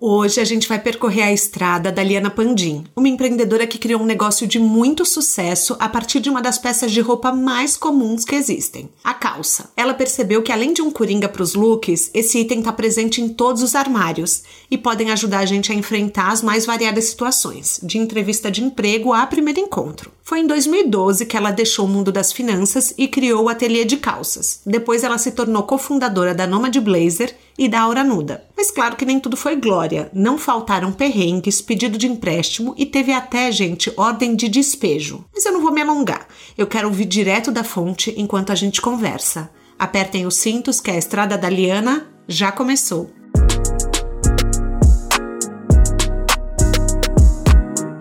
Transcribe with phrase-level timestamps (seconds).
[0.00, 4.06] Hoje a gente vai percorrer a estrada da Liana Pandim, uma empreendedora que criou um
[4.06, 8.36] negócio de muito sucesso a partir de uma das peças de roupa mais comuns que
[8.36, 9.72] existem, a calça.
[9.76, 13.28] Ela percebeu que além de um coringa para os looks, esse item está presente em
[13.28, 17.98] todos os armários e podem ajudar a gente a enfrentar as mais variadas situações, de
[17.98, 20.12] entrevista de emprego a primeiro encontro.
[20.28, 23.96] Foi em 2012 que ela deixou o mundo das finanças e criou o ateliê de
[23.96, 24.60] calças.
[24.66, 28.44] Depois ela se tornou cofundadora da Nomad Blazer e da Aura Nuda.
[28.54, 30.10] Mas claro que nem tudo foi glória.
[30.12, 35.24] Não faltaram perrengues, pedido de empréstimo e teve até, gente, ordem de despejo.
[35.32, 36.28] Mas eu não vou me alongar.
[36.58, 39.50] Eu quero ouvir direto da fonte enquanto a gente conversa.
[39.78, 43.17] Apertem os cintos que a estrada da Liana já começou.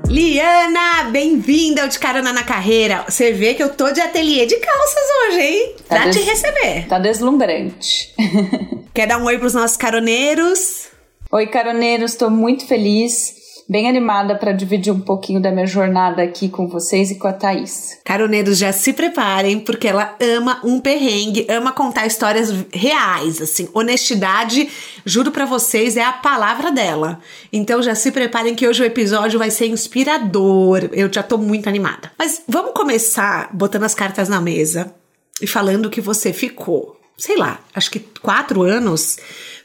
[0.07, 3.03] Liana, bem-vinda ao De Carona na Carreira.
[3.09, 5.75] Você vê que eu tô de ateliê de calças hoje, hein?
[5.87, 6.87] Tá pra te receber.
[6.87, 8.13] Tá deslumbrante.
[8.95, 10.87] Quer dar um oi pros nossos caroneiros?
[11.29, 13.35] Oi, caroneiros, tô muito feliz
[13.69, 17.33] bem animada para dividir um pouquinho da minha jornada aqui com vocês e com a
[17.33, 17.99] Thaís.
[18.03, 23.67] Caroneiros, já se preparem, porque ela ama um perrengue, ama contar histórias reais, assim.
[23.73, 24.69] Honestidade,
[25.05, 27.19] juro para vocês, é a palavra dela.
[27.51, 30.89] Então já se preparem que hoje o episódio vai ser inspirador.
[30.93, 32.11] Eu já tô muito animada.
[32.17, 34.93] Mas vamos começar botando as cartas na mesa
[35.41, 39.17] e falando que você ficou, sei lá, acho que quatro anos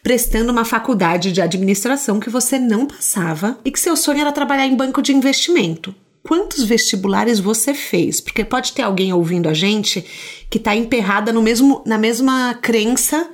[0.03, 4.67] prestando uma faculdade de administração que você não passava e que seu sonho era trabalhar
[4.67, 5.95] em banco de investimento.
[6.23, 8.21] Quantos vestibulares você fez?
[8.21, 10.05] Porque pode ter alguém ouvindo a gente
[10.51, 13.29] que está emperrada no mesmo, na mesma crença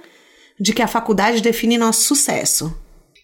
[0.60, 2.74] de que a faculdade define nosso sucesso.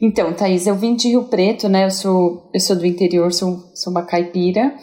[0.01, 1.87] Então, Thaís, eu vim de Rio Preto, né?
[1.87, 4.75] Eu sou, eu sou do interior, sou, sou uma caipira.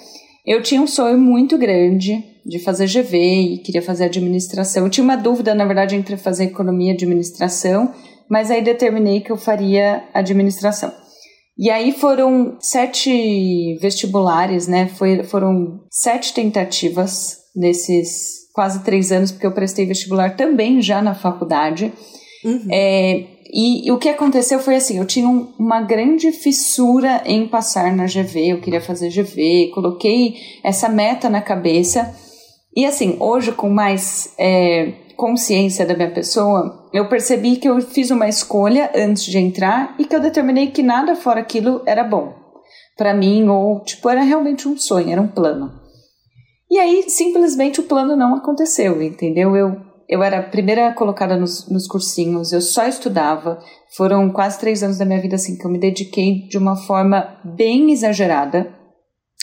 [0.46, 4.85] Eu tinha um sonho muito grande de fazer GV e queria fazer administração.
[4.85, 7.94] Eu tinha uma dúvida, na verdade, entre fazer economia e administração,
[8.31, 10.90] mas aí determinei que eu faria administração.
[11.59, 14.88] E aí foram sete vestibulares, né?
[14.88, 21.14] Foi, foram sete tentativas nesses quase três anos, porque eu prestei vestibular também já na
[21.14, 21.91] faculdade.
[22.46, 22.68] Uhum.
[22.72, 27.46] É, e, e, o que aconteceu foi assim: eu tinha um, uma grande fissura em
[27.50, 32.16] passar na GV, eu queria fazer GV, coloquei essa meta na cabeça.
[32.74, 38.11] E assim, hoje com mais é, consciência da minha pessoa, eu percebi que eu fiz
[38.11, 42.41] uma escolha antes de entrar e que eu determinei que nada fora aquilo era bom
[42.97, 45.72] para mim ou tipo era realmente um sonho, era um plano.
[46.69, 49.55] E aí simplesmente o plano não aconteceu, entendeu?
[49.55, 53.59] Eu eu era a primeira colocada nos, nos cursinhos, eu só estudava.
[53.95, 57.39] Foram quase três anos da minha vida assim que eu me dediquei de uma forma
[57.45, 58.81] bem exagerada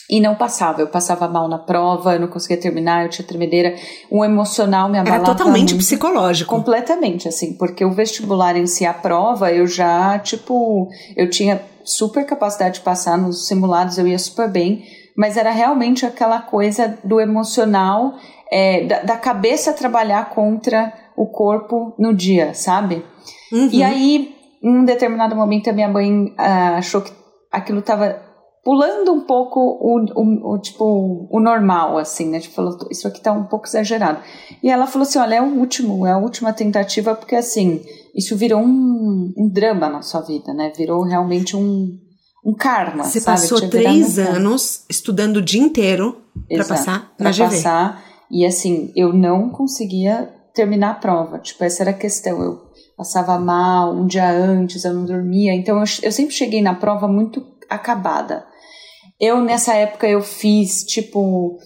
[0.09, 0.81] e não passava.
[0.81, 3.75] Eu passava mal na prova, eu não conseguia terminar, eu tinha tremedeira.
[4.11, 5.25] O emocional me abalava.
[5.25, 6.55] Era totalmente muito, psicológico.
[6.55, 12.25] Completamente, assim, porque o vestibular em si, a prova, eu já, tipo, eu tinha super
[12.25, 14.85] capacidade de passar nos simulados, eu ia super bem,
[15.17, 18.15] mas era realmente aquela coisa do emocional,
[18.51, 23.05] é, da, da, cabeça trabalhar contra o corpo no dia, sabe?
[23.53, 23.69] Uhum.
[23.73, 27.13] E aí, em um determinado momento, a minha mãe ah, achou que
[27.51, 28.28] aquilo estava
[28.65, 32.41] pulando um pouco o, o, o, tipo o normal assim né?
[32.41, 34.21] Tipo falou isso aqui tá um pouco exagerado.
[34.63, 37.83] E ela falou assim olha é o último é a última tentativa porque assim
[38.15, 40.73] isso virou um, um drama na sua vida né?
[40.77, 41.99] Virou realmente um
[42.45, 43.41] um karma você sabe?
[43.41, 48.05] passou três anos estudando o dia inteiro para passar na pra GV passar.
[48.31, 51.39] E assim eu não conseguia terminar a prova.
[51.39, 52.43] Tipo essa era a questão.
[52.43, 52.61] Eu
[52.97, 55.55] passava mal um dia antes eu não dormia.
[55.55, 58.47] Então eu, eu sempre cheguei na prova muito acabada.
[59.21, 61.59] Eu, nessa época, eu fiz, tipo,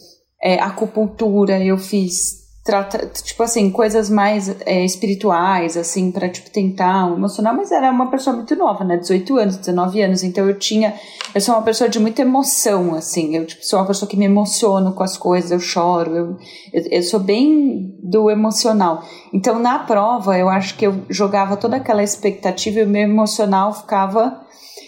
[0.42, 7.12] é, acupuntura, eu fiz, trata, tipo assim, coisas mais é, espirituais, assim, para tipo, tentar
[7.12, 10.94] emocionar, mas era uma pessoa muito nova, né, 18 anos, 19 anos, então eu tinha,
[11.34, 14.24] eu sou uma pessoa de muita emoção, assim, eu tipo, sou uma pessoa que me
[14.24, 16.36] emociono com as coisas, eu choro, eu,
[16.72, 19.02] eu, eu sou bem do emocional.
[19.32, 23.74] Então, na prova, eu acho que eu jogava toda aquela expectativa e o meu emocional
[23.74, 24.41] ficava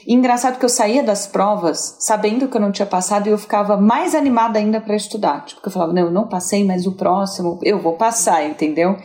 [0.06, 3.38] e engraçado que eu saía das provas sabendo que eu não tinha passado e eu
[3.38, 5.44] ficava mais animada ainda para estudar.
[5.44, 8.96] Tipo, eu falava, não, eu não passei, mas o próximo eu vou passar, entendeu?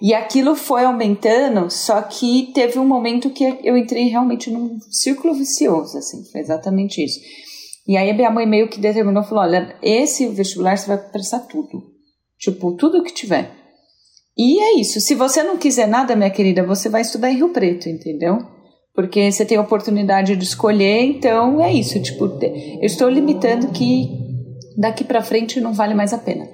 [0.00, 5.34] E aquilo foi aumentando, só que teve um momento que eu entrei realmente num círculo
[5.34, 7.18] vicioso, assim, foi exatamente isso.
[7.88, 11.40] E aí a minha mãe meio que determinou, falou, olha, esse vestibular você vai prestar
[11.40, 11.82] tudo.
[12.38, 13.50] Tipo, tudo que tiver.
[14.36, 15.00] E é isso.
[15.00, 18.55] Se você não quiser nada, minha querida, você vai estudar em Rio Preto, entendeu?
[18.96, 22.02] Porque você tem a oportunidade de escolher, então é isso.
[22.02, 24.08] Tipo, eu estou limitando que
[24.76, 26.48] daqui para frente não vale mais a pena.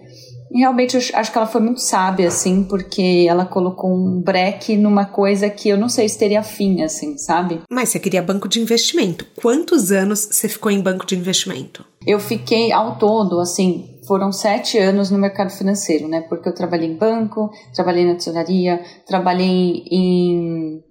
[0.50, 4.76] E realmente eu acho que ela foi muito sábia, assim, porque ela colocou um breque
[4.76, 7.60] numa coisa que eu não sei se teria fim, assim, sabe?
[7.70, 9.26] Mas você queria banco de investimento.
[9.40, 11.86] Quantos anos você ficou em banco de investimento?
[12.06, 16.20] Eu fiquei ao todo, assim, foram sete anos no mercado financeiro, né?
[16.20, 20.82] Porque eu trabalhei em banco, trabalhei na tesouraria, trabalhei em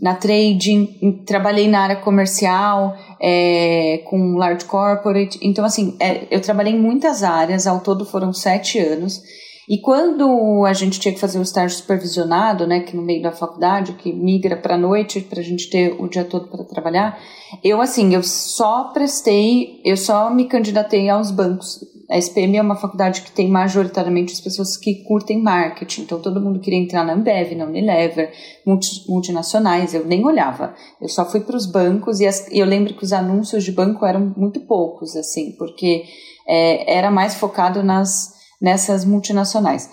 [0.00, 5.38] na trading, trabalhei na área comercial, é, com large corporate.
[5.42, 9.22] Então, assim, é, eu trabalhei em muitas áreas, ao todo foram sete anos.
[9.68, 13.32] E quando a gente tinha que fazer o estágio supervisionado, né, que no meio da
[13.32, 17.18] faculdade, que migra para noite para a gente ter o dia todo para trabalhar,
[17.62, 21.80] eu assim, eu só prestei, eu só me candidatei aos bancos.
[22.10, 26.40] A SPM é uma faculdade que tem majoritariamente as pessoas que curtem marketing, então todo
[26.40, 28.30] mundo queria entrar na Ambev, na Unilever,
[28.66, 32.92] multi, multinacionais, eu nem olhava, eu só fui para os bancos e, as, eu lembro
[32.92, 36.04] que os anúncios de banco eram muito poucos, assim, porque
[36.46, 38.33] é, era mais focado nas,
[38.64, 39.88] nessas multinacionais.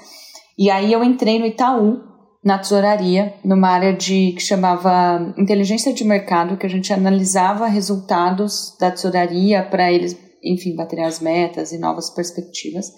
[0.58, 2.00] E aí eu entrei no Itaú,
[2.44, 8.76] na tesouraria, numa área de que chamava inteligência de mercado, que a gente analisava resultados
[8.80, 12.92] da tesouraria para eles enfim, baterem as metas e novas perspectivas.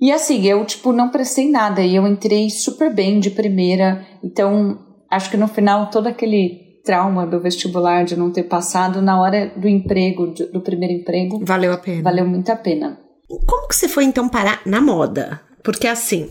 [0.00, 4.06] E assim, eu, tipo, não prestei nada e eu entrei super bem de primeira.
[4.22, 4.78] Então,
[5.10, 9.52] acho que no final, todo aquele trauma do vestibular de não ter passado, na hora
[9.56, 11.40] do emprego, do primeiro emprego.
[11.44, 12.02] Valeu a pena.
[12.02, 13.00] Valeu muito a pena.
[13.28, 15.40] Como que você foi então parar na moda?
[15.62, 16.30] Porque assim,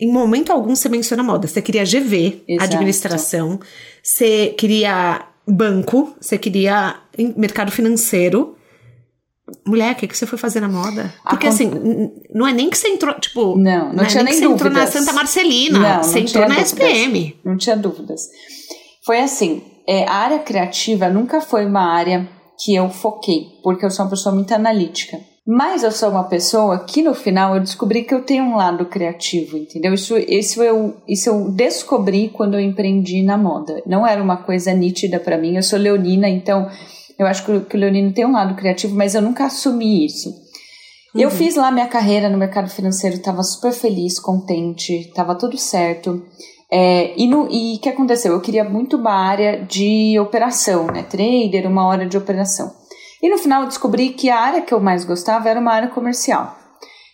[0.00, 1.46] em momento algum você menciona moda.
[1.46, 2.74] Você queria GV, Exato.
[2.74, 3.60] administração,
[4.02, 6.96] você queria banco, você queria
[7.36, 8.56] mercado financeiro.
[9.66, 11.12] Mulher, o que, que você foi fazer na moda?
[11.28, 11.70] Porque assim,
[12.32, 13.56] não é nem que você entrou, tipo.
[13.56, 14.48] Não, não, não tinha é nem, dúvidas.
[14.48, 16.72] Você entrou na Santa Marcelina, não, você entrou na dúvidas.
[16.72, 17.36] SPM.
[17.44, 18.28] Não tinha dúvidas.
[19.04, 22.28] Foi assim, é, a área criativa nunca foi uma área
[22.62, 25.18] que eu foquei, porque eu sou uma pessoa muito analítica.
[25.52, 28.86] Mas eu sou uma pessoa que no final eu descobri que eu tenho um lado
[28.86, 29.92] criativo, entendeu?
[29.92, 33.82] Isso, isso, eu, isso eu descobri quando eu empreendi na moda.
[33.84, 35.56] Não era uma coisa nítida para mim.
[35.56, 36.70] Eu sou leonina, então
[37.18, 40.28] eu acho que, que o Leonino tem um lado criativo, mas eu nunca assumi isso.
[41.12, 41.20] Uhum.
[41.20, 46.22] Eu fiz lá minha carreira no mercado financeiro, estava super feliz, contente, estava tudo certo.
[46.70, 48.34] É, e o que aconteceu?
[48.34, 51.02] Eu queria muito uma área de operação, né?
[51.02, 52.78] Trader, uma hora de operação.
[53.22, 55.88] E no final eu descobri que a área que eu mais gostava era uma área
[55.88, 56.56] comercial.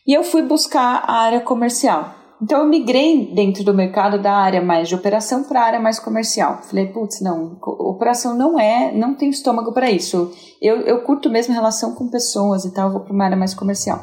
[0.07, 2.15] E eu fui buscar a área comercial.
[2.41, 5.99] Então eu migrei dentro do mercado da área mais de operação para a área mais
[5.99, 6.61] comercial.
[6.63, 10.31] Falei, putz, não, operação não é, não tem estômago para isso.
[10.61, 14.01] Eu, eu curto mesmo relação com pessoas e tal, vou para uma área mais comercial.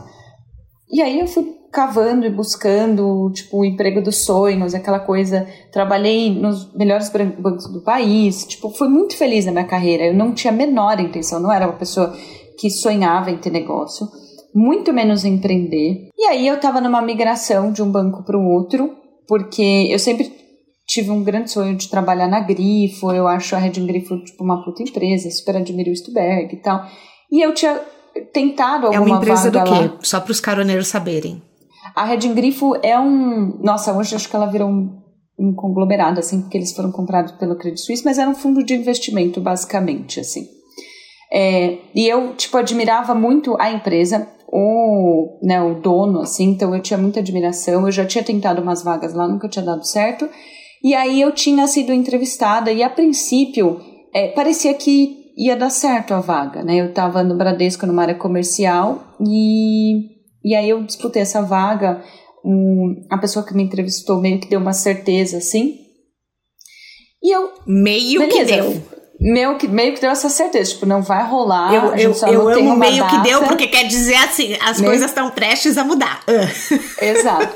[0.92, 5.48] E aí eu fui cavando e buscando, tipo, o emprego dos sonhos, aquela coisa.
[5.72, 10.06] Trabalhei nos melhores bancos do país, tipo, fui muito feliz na minha carreira.
[10.06, 12.16] Eu não tinha a menor intenção, não era uma pessoa
[12.58, 14.08] que sonhava em ter negócio
[14.54, 16.10] muito menos empreender.
[16.16, 18.96] E aí eu estava numa migração de um banco para o outro,
[19.28, 20.32] porque eu sempre
[20.86, 24.64] tive um grande sonho de trabalhar na Grifo, eu acho a Red Grifo tipo uma
[24.64, 26.86] puta empresa, super admiro o Stuberg e tal.
[27.32, 27.82] E eu tinha
[28.32, 29.72] tentado alguma É uma empresa do quê?
[29.72, 29.98] Lá.
[30.02, 31.42] Só para os caroneiros saberem.
[31.96, 35.02] A Red Grifo é um, nossa, hoje acho que ela virou um,
[35.40, 38.74] um conglomerado assim, porque eles foram comprados pelo Credit Suisse, mas era um fundo de
[38.74, 40.48] investimento basicamente assim.
[41.32, 46.82] É, e eu, tipo, admirava muito a empresa o, né, o dono, assim, então eu
[46.82, 47.88] tinha muita admiração.
[47.88, 50.30] Eu já tinha tentado umas vagas lá, nunca tinha dado certo.
[50.84, 53.80] E aí eu tinha sido entrevistada e a princípio
[54.14, 56.76] é, parecia que ia dar certo a vaga, né?
[56.76, 60.13] Eu estava no Bradesco numa área comercial e,
[60.44, 62.04] e aí eu disputei essa vaga.
[62.46, 65.78] Um, a pessoa que me entrevistou meio que deu uma certeza, assim.
[67.22, 67.54] E eu.
[67.66, 71.74] Meio beleza, que deu meio que, meio que deu essa certeza, tipo, não vai rolar.
[71.74, 73.16] Eu, eu, eu amo meio data.
[73.16, 74.92] que deu, porque quer dizer assim, as meio...
[74.92, 76.22] coisas estão prestes a mudar.
[77.02, 77.56] Exato.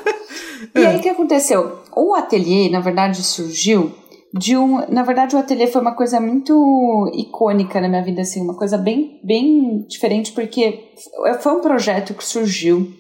[0.74, 1.80] e aí o que aconteceu?
[1.94, 3.94] O ateliê, na verdade, surgiu
[4.34, 4.86] de um.
[4.90, 8.78] Na verdade, o ateliê foi uma coisa muito icônica na minha vida, assim, uma coisa
[8.78, 10.92] bem, bem diferente, porque
[11.40, 12.92] foi um projeto que surgiu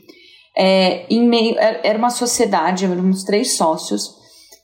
[0.55, 1.55] é, em meio.
[1.57, 4.15] Era uma sociedade, éramos três sócios.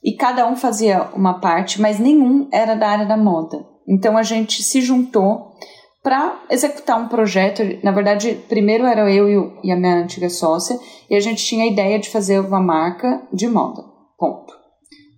[0.03, 3.65] E cada um fazia uma parte, mas nenhum era da área da moda.
[3.87, 5.53] Então a gente se juntou
[6.01, 7.61] para executar um projeto.
[7.81, 10.77] Na verdade, primeiro era eu e a minha antiga sócia,
[11.09, 13.81] e a gente tinha a ideia de fazer uma marca de moda.
[14.17, 14.62] Ponto.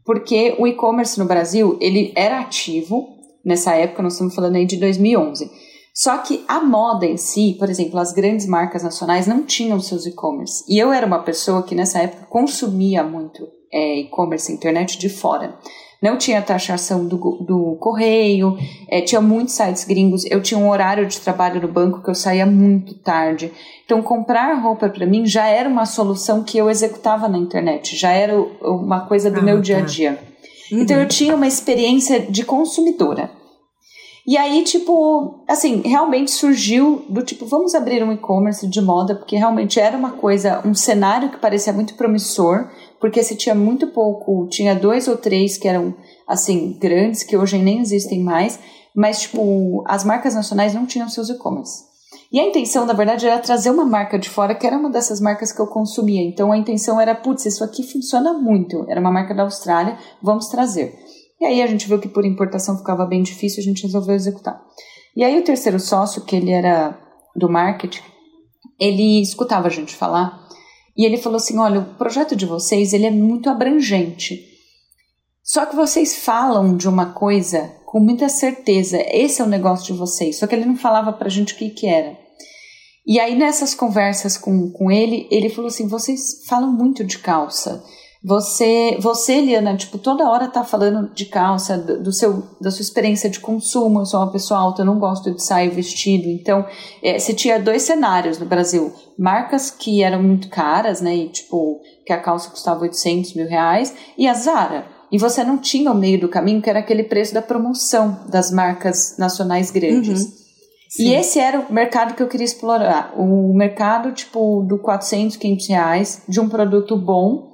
[0.05, 4.77] Porque o e-commerce no Brasil, ele era ativo nessa época, nós estamos falando aí de
[4.77, 5.49] 2011.
[5.93, 10.05] Só que a moda em si, por exemplo, as grandes marcas nacionais não tinham seus
[10.05, 10.63] e-commerce.
[10.67, 15.57] E eu era uma pessoa que nessa época consumia muito é, e-commerce, internet de fora.
[16.01, 18.57] Não tinha taxação do, do correio,
[18.89, 20.25] é, tinha muitos sites gringos.
[20.25, 23.51] Eu tinha um horário de trabalho no banco que eu saía muito tarde.
[23.85, 28.11] Então, comprar roupa para mim já era uma solução que eu executava na internet, já
[28.11, 29.85] era uma coisa do ah, meu dia a tá.
[29.85, 30.19] dia.
[30.71, 30.79] Uhum.
[30.81, 33.29] Então, eu tinha uma experiência de consumidora.
[34.27, 39.35] E aí, tipo, assim, realmente surgiu do tipo, vamos abrir um e-commerce de moda, porque
[39.35, 42.67] realmente era uma coisa, um cenário que parecia muito promissor,
[42.99, 45.93] porque se tinha muito pouco, tinha dois ou três que eram,
[46.27, 48.59] assim, grandes, que hoje nem existem mais,
[48.95, 51.83] mas, tipo, as marcas nacionais não tinham seus e-commerce.
[52.31, 55.21] E a intenção, na verdade, era trazer uma marca de fora, que era uma dessas
[55.21, 56.21] marcas que eu consumia.
[56.21, 58.85] Então a intenção era, putz, isso aqui funciona muito.
[58.89, 60.93] Era uma marca da Austrália, vamos trazer.
[61.39, 64.61] E aí a gente viu que por importação ficava bem difícil, a gente resolveu executar.
[65.15, 66.99] E aí o terceiro sócio, que ele era
[67.35, 68.01] do marketing,
[68.79, 70.45] ele escutava a gente falar
[70.97, 74.41] e ele falou assim: "Olha, o projeto de vocês, ele é muito abrangente.
[75.43, 78.97] Só que vocês falam de uma coisa com muita certeza.
[79.09, 80.37] Esse é o negócio de vocês.
[80.37, 82.13] Só que ele não falava pra gente o que que era.
[83.07, 87.81] E aí nessas conversas com, com ele, ele falou assim: "Vocês falam muito de calça.
[88.21, 93.29] Você, você, Liana, tipo, toda hora tá falando de calça, do, seu, da sua experiência
[93.29, 93.99] de consumo.
[93.99, 96.27] Eu sou uma pessoa alta, eu não gosto de sair vestido.
[96.27, 96.65] Então,
[97.01, 98.91] é, você tinha dois cenários no Brasil.
[99.17, 101.15] Marcas que eram muito caras, né?
[101.15, 103.95] E, tipo, que a calça custava 800 mil reais.
[104.17, 104.94] E a Zara.
[105.11, 108.51] E você não tinha o meio do caminho, que era aquele preço da promoção das
[108.51, 110.23] marcas nacionais grandes.
[110.23, 110.45] Uhum.
[110.97, 113.13] E esse era o mercado que eu queria explorar.
[113.17, 117.51] O mercado, tipo, do 400, 500 reais, de um produto bom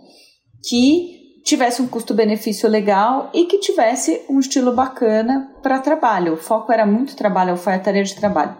[0.63, 6.33] que tivesse um custo-benefício legal e que tivesse um estilo bacana para trabalho.
[6.33, 8.55] O foco era muito trabalho, foi a tarefa de trabalho.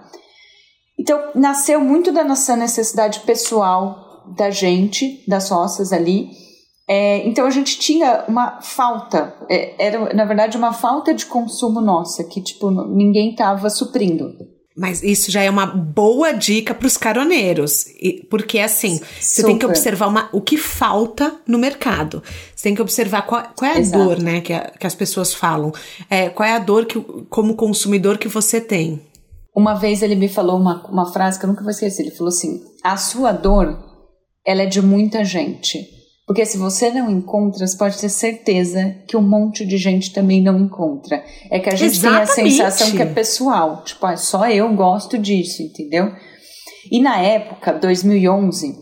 [1.00, 6.30] Então, nasceu muito da nossa necessidade pessoal da gente, das sócias ali.
[6.88, 11.80] É, então, a gente tinha uma falta, é, era na verdade uma falta de consumo
[11.80, 14.36] nossa, que tipo, ninguém estava suprindo.
[14.76, 17.86] Mas isso já é uma boa dica para os caroneiros,
[18.30, 19.06] porque assim, Super.
[19.20, 22.24] você tem que observar uma, o que falta no mercado.
[22.56, 24.04] Você tem que observar qual, qual é a Exato.
[24.04, 25.74] dor, né, que, a, que as pessoas falam.
[26.10, 29.02] É, qual é a dor que, como consumidor que você tem.
[29.54, 32.04] Uma vez ele me falou uma, uma frase que eu nunca vou esquecer.
[32.04, 33.78] Ele falou assim: a sua dor,
[34.46, 36.01] ela é de muita gente
[36.32, 40.42] porque se você não encontra, você pode ter certeza que um monte de gente também
[40.42, 41.22] não encontra.
[41.50, 42.34] É que a gente Exatamente.
[42.36, 43.84] tem a sensação que é pessoal.
[43.84, 46.10] Tipo, ah, só eu gosto disso, entendeu?
[46.90, 48.78] E na época, 2011,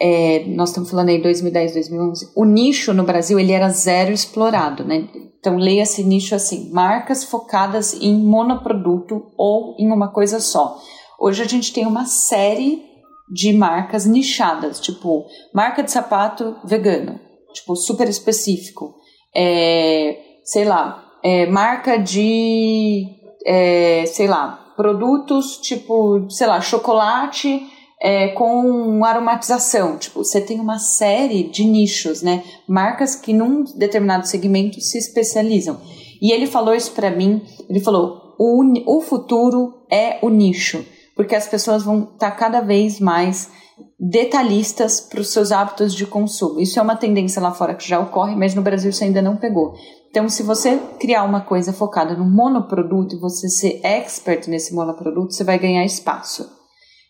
[0.00, 4.82] é, nós estamos falando aí 2010, 2011, o nicho no Brasil ele era zero explorado,
[4.82, 5.06] né?
[5.38, 10.78] Então leia-se nicho assim, marcas focadas em monoproduto ou em uma coisa só.
[11.20, 12.82] Hoje a gente tem uma série
[13.28, 17.18] de marcas nichadas, tipo marca de sapato vegano,
[17.52, 18.94] tipo super específico,
[19.34, 23.04] é, sei lá, é, marca de,
[23.44, 27.66] é, sei lá, produtos tipo, sei lá, chocolate
[28.00, 32.44] é, com aromatização, tipo, você tem uma série de nichos, né?
[32.68, 35.80] Marcas que num determinado segmento se especializam.
[36.20, 40.84] E ele falou isso para mim, ele falou, o, o futuro é o nicho
[41.16, 43.50] porque as pessoas vão estar tá cada vez mais
[43.98, 46.60] detalhistas para os seus hábitos de consumo.
[46.60, 49.36] Isso é uma tendência lá fora que já ocorre, mas no Brasil isso ainda não
[49.36, 49.74] pegou.
[50.10, 55.34] Então, se você criar uma coisa focada no monoproduto e você ser expert nesse monoproduto,
[55.34, 56.48] você vai ganhar espaço.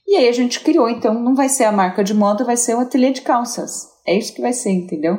[0.07, 2.75] E aí a gente criou, então não vai ser a marca de moda, vai ser
[2.75, 3.89] o ateliê de calças.
[4.07, 5.19] É isso que vai ser, entendeu?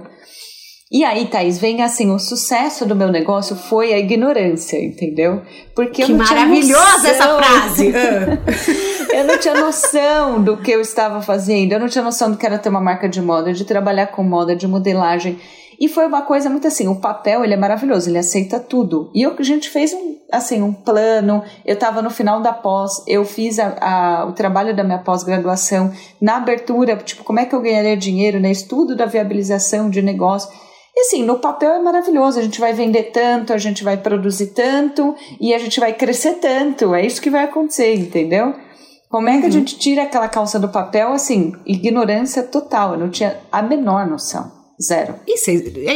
[0.89, 5.41] E aí, Thaís, vem assim, o sucesso do meu negócio foi a ignorância, entendeu?
[5.75, 7.91] Porque que eu não maravilhosa tinha essa frase!
[9.13, 12.45] eu não tinha noção do que eu estava fazendo, eu não tinha noção do que
[12.45, 15.37] era ter uma marca de moda, de trabalhar com moda, de modelagem.
[15.77, 19.11] E foi uma coisa muito assim, o papel, ele é maravilhoso, ele aceita tudo.
[19.13, 23.03] E eu, a gente fez um, assim, um plano, eu estava no final da pós,
[23.05, 27.53] eu fiz a, a, o trabalho da minha pós-graduação, na abertura, tipo, como é que
[27.53, 28.49] eu ganharia dinheiro, né?
[28.49, 30.49] Estudo da viabilização de negócio.
[30.97, 34.47] E assim, no papel é maravilhoso, a gente vai vender tanto, a gente vai produzir
[34.47, 36.95] tanto e a gente vai crescer tanto.
[36.95, 38.55] É isso que vai acontecer, entendeu?
[39.07, 39.47] Como é que uhum.
[39.47, 41.13] a gente tira aquela calça do papel?
[41.13, 42.93] Assim, ignorância total.
[42.93, 44.51] Eu não tinha a menor noção.
[44.81, 45.13] Zero.
[45.27, 45.35] E,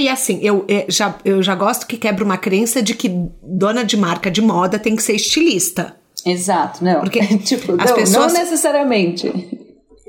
[0.04, 3.10] e assim, eu, eu, já, eu já gosto que quebra uma crença de que
[3.42, 5.96] dona de marca de moda tem que ser estilista.
[6.24, 7.00] Exato, não.
[7.00, 8.34] Porque tipo, as não, pessoas...
[8.34, 9.61] não necessariamente.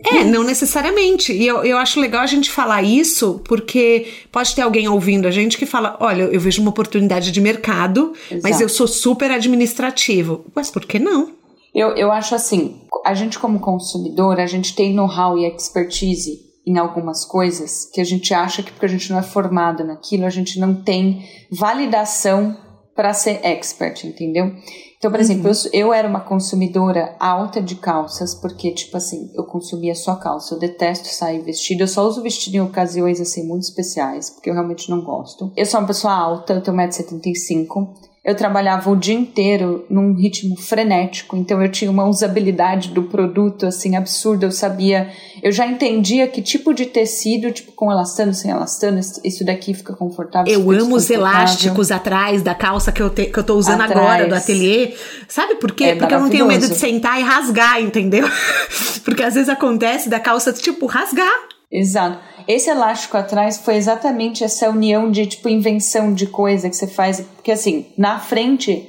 [0.05, 1.33] É, não necessariamente.
[1.33, 5.31] E eu, eu acho legal a gente falar isso, porque pode ter alguém ouvindo a
[5.31, 8.43] gente que fala: olha, eu vejo uma oportunidade de mercado, Exato.
[8.43, 10.45] mas eu sou super administrativo.
[10.55, 11.31] Mas por que não?
[11.75, 16.79] Eu, eu acho assim, a gente como consumidor, a gente tem know-how e expertise em
[16.79, 20.31] algumas coisas que a gente acha que porque a gente não é formado naquilo, a
[20.31, 22.57] gente não tem validação
[22.95, 24.55] para ser expert, entendeu?
[25.03, 25.25] Então, por uhum.
[25.25, 30.15] exemplo, eu, eu, era uma consumidora alta de calças, porque, tipo assim, eu consumia só
[30.15, 30.55] calça.
[30.55, 31.81] Eu detesto sair vestido.
[31.81, 35.51] Eu só uso vestido em ocasiões, assim, muito especiais, porque eu realmente não gosto.
[35.57, 40.57] Eu sou uma pessoa alta, eu tenho 1,75m eu trabalhava o dia inteiro num ritmo
[40.57, 45.11] frenético, então eu tinha uma usabilidade do produto assim absurda, eu sabia,
[45.43, 49.93] eu já entendia que tipo de tecido, tipo com elastano, sem elastano, isso daqui fica
[49.93, 50.53] confortável.
[50.53, 54.07] Eu amo os elásticos atrás da calça que eu, te, que eu tô usando atrás.
[54.07, 54.95] agora do ateliê.
[55.27, 55.85] Sabe por quê?
[55.85, 58.29] É Porque eu não tenho medo de sentar e rasgar, entendeu?
[59.05, 61.49] Porque às vezes acontece da calça tipo rasgar.
[61.73, 62.21] Exato.
[62.47, 67.21] Esse elástico atrás foi exatamente essa união de tipo invenção de coisa que você faz,
[67.21, 68.89] porque assim, na frente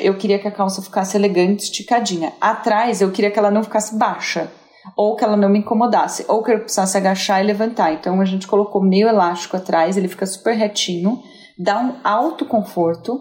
[0.00, 2.32] eu queria que a calça ficasse elegante, esticadinha.
[2.40, 4.50] Atrás eu queria que ela não ficasse baixa,
[4.96, 7.92] ou que ela não me incomodasse, ou que eu precisasse agachar e levantar.
[7.92, 11.22] Então a gente colocou meio elástico atrás, ele fica super retinho,
[11.58, 13.20] dá um alto conforto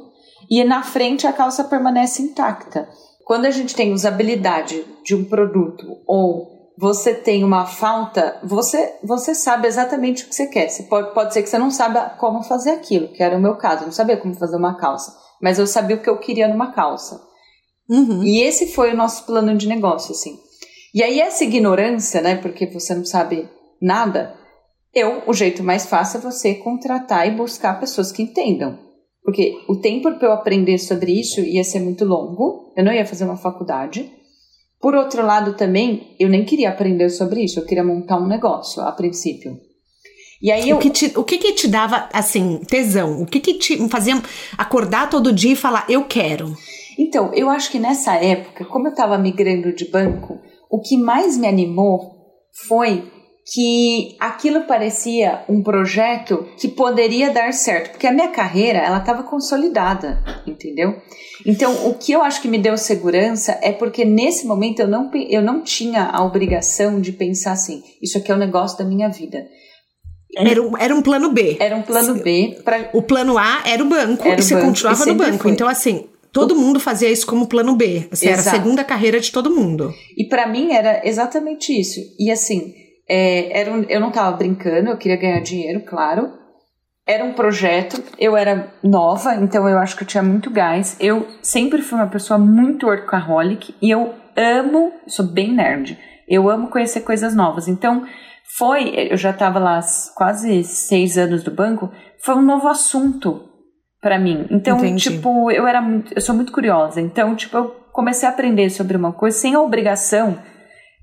[0.50, 2.88] e na frente a calça permanece intacta.
[3.26, 9.34] Quando a gente tem usabilidade de um produto ou você tem uma falta, você, você
[9.34, 10.70] sabe exatamente o que você quer.
[10.70, 13.56] Você pode, pode ser que você não saiba como fazer aquilo, que era o meu
[13.56, 13.82] caso.
[13.82, 16.72] Eu não sabia como fazer uma calça, mas eu sabia o que eu queria numa
[16.74, 17.20] calça.
[17.90, 18.24] Uhum.
[18.24, 20.38] E esse foi o nosso plano de negócio, assim.
[20.94, 23.50] E aí essa ignorância, né, porque você não sabe
[23.82, 24.36] nada,
[24.94, 28.78] eu, o jeito mais fácil é você contratar e buscar pessoas que entendam.
[29.24, 33.06] Porque o tempo para eu aprender sobre isso ia ser muito longo, eu não ia
[33.06, 34.12] fazer uma faculdade.
[34.80, 38.82] Por outro lado, também, eu nem queria aprender sobre isso, eu queria montar um negócio
[38.84, 39.58] a princípio.
[40.42, 40.78] E aí eu...
[40.78, 43.22] o, que te, o que que te dava, assim, tesão?
[43.22, 44.22] O que que te fazia
[44.58, 46.54] acordar todo dia e falar, eu quero?
[46.98, 51.38] Então, eu acho que nessa época, como eu estava migrando de banco, o que mais
[51.38, 52.16] me animou
[52.68, 53.12] foi
[53.54, 59.24] que aquilo parecia um projeto que poderia dar certo, porque a minha carreira ela estava
[59.24, 60.96] consolidada, entendeu?
[61.46, 65.10] Então, o que eu acho que me deu segurança é porque nesse momento eu não,
[65.30, 69.08] eu não tinha a obrigação de pensar assim, isso aqui é o negócio da minha
[69.08, 69.46] vida.
[70.36, 71.56] Era um, era um plano B.
[71.58, 72.60] Era um plano B.
[72.66, 72.90] Pra...
[72.94, 75.44] O plano A era o banco era e você banco, continuava no banco.
[75.44, 75.52] Foi.
[75.52, 78.08] Então, assim, todo mundo fazia isso como plano B.
[78.12, 79.94] Assim, era a segunda carreira de todo mundo.
[80.18, 82.02] E para mim era exatamente isso.
[82.20, 82.74] E assim,
[83.10, 86.34] é, era um, eu não estava brincando, eu queria ganhar dinheiro, claro.
[87.06, 90.98] Era um projeto, eu era nova, então eu acho que eu tinha muito gás.
[91.00, 96.68] Eu sempre fui uma pessoa muito workaholic e eu amo, sou bem nerd, eu amo
[96.68, 97.70] conhecer coisas novas.
[97.70, 98.06] Então,
[98.58, 99.80] foi, eu já estava lá
[100.16, 101.90] quase seis anos do banco,
[102.20, 103.48] foi um novo assunto
[104.02, 104.46] para mim.
[104.52, 105.10] Então, Entendi.
[105.10, 107.00] tipo, eu era muito, eu sou muito curiosa.
[107.00, 110.38] Então, tipo, eu comecei a aprender sobre uma coisa sem a obrigação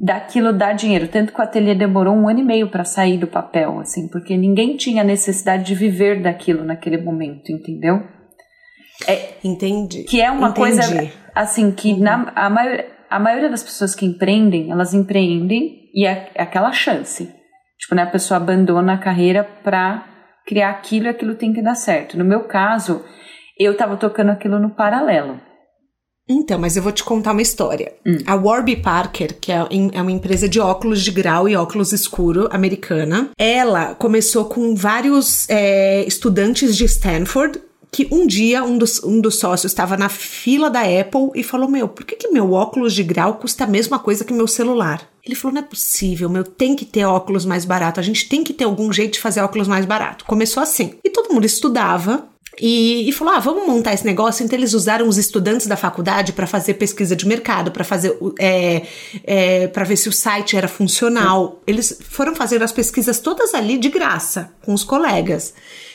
[0.00, 1.08] daquilo dar dinheiro.
[1.08, 4.36] Tanto que o ateliê demorou um ano e meio para sair do papel, assim, porque
[4.36, 8.02] ninguém tinha necessidade de viver daquilo naquele momento, entendeu?
[9.06, 10.04] É, Entendi.
[10.04, 10.58] Que é uma Entendi.
[10.58, 12.00] coisa, assim, que uhum.
[12.00, 16.72] na, a, maior, a maioria das pessoas que empreendem, elas empreendem e é, é aquela
[16.72, 17.28] chance.
[17.78, 20.06] Tipo, né, a pessoa abandona a carreira para
[20.46, 22.16] criar aquilo e aquilo tem que dar certo.
[22.16, 23.04] No meu caso,
[23.58, 25.40] eu estava tocando aquilo no paralelo.
[26.28, 27.92] Então, mas eu vou te contar uma história.
[28.06, 28.18] Hum.
[28.26, 32.48] A Warby Parker, que é, é uma empresa de óculos de grau e óculos escuro
[32.50, 37.60] americana, ela começou com vários é, estudantes de Stanford
[37.94, 41.70] que um dia um dos, um dos sócios estava na fila da Apple e falou:
[41.70, 45.08] Meu, por que, que meu óculos de grau custa a mesma coisa que meu celular?
[45.24, 48.42] Ele falou: Não é possível, meu, tem que ter óculos mais barato, a gente tem
[48.42, 50.24] que ter algum jeito de fazer óculos mais barato.
[50.24, 50.94] Começou assim.
[51.04, 52.26] E todo mundo estudava
[52.60, 54.44] e, e, falou: ah, vamos montar esse negócio.
[54.44, 58.82] Então, eles usaram os estudantes da faculdade para fazer pesquisa de mercado, para fazer é,
[59.24, 61.60] é, para ver se o site era funcional.
[61.66, 65.54] Eles foram fazer as pesquisas todas ali de graça, com os colegas.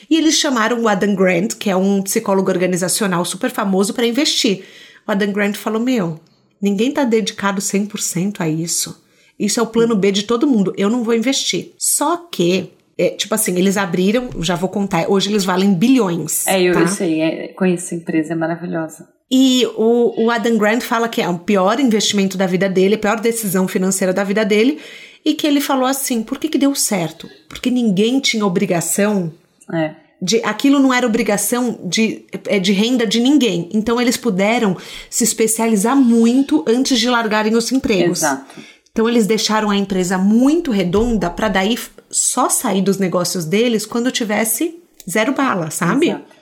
[0.10, 4.66] E eles chamaram o Adam Grant, que é um psicólogo organizacional super famoso, para investir.
[5.08, 6.20] O Adam Grant falou: Meu,
[6.62, 9.02] ninguém está dedicado 100% a isso.
[9.40, 10.74] Isso é o plano B de todo mundo.
[10.76, 11.72] Eu não vou investir.
[11.78, 16.46] Só que é, tipo assim, eles abriram, já vou contar, hoje eles valem bilhões.
[16.46, 16.86] É, eu, tá?
[16.88, 19.08] sei, é, conheço a empresa, é maravilhosa.
[19.32, 22.98] E o, o Adam Grant fala que é o pior investimento da vida dele, a
[22.98, 24.80] pior decisão financeira da vida dele,
[25.24, 27.30] e que ele falou assim: por que, que deu certo?
[27.48, 29.32] Porque ninguém tinha obrigação.
[29.74, 29.96] É.
[30.22, 33.70] De, aquilo não era obrigação de, é, de renda de ninguém.
[33.74, 34.76] Então eles puderam
[35.10, 38.20] se especializar muito antes de largarem os empregos.
[38.20, 38.60] Exato.
[38.92, 41.78] Então eles deixaram a empresa muito redonda para daí
[42.10, 46.10] só sair dos negócios deles quando tivesse zero bala, sabe?
[46.10, 46.40] Exato.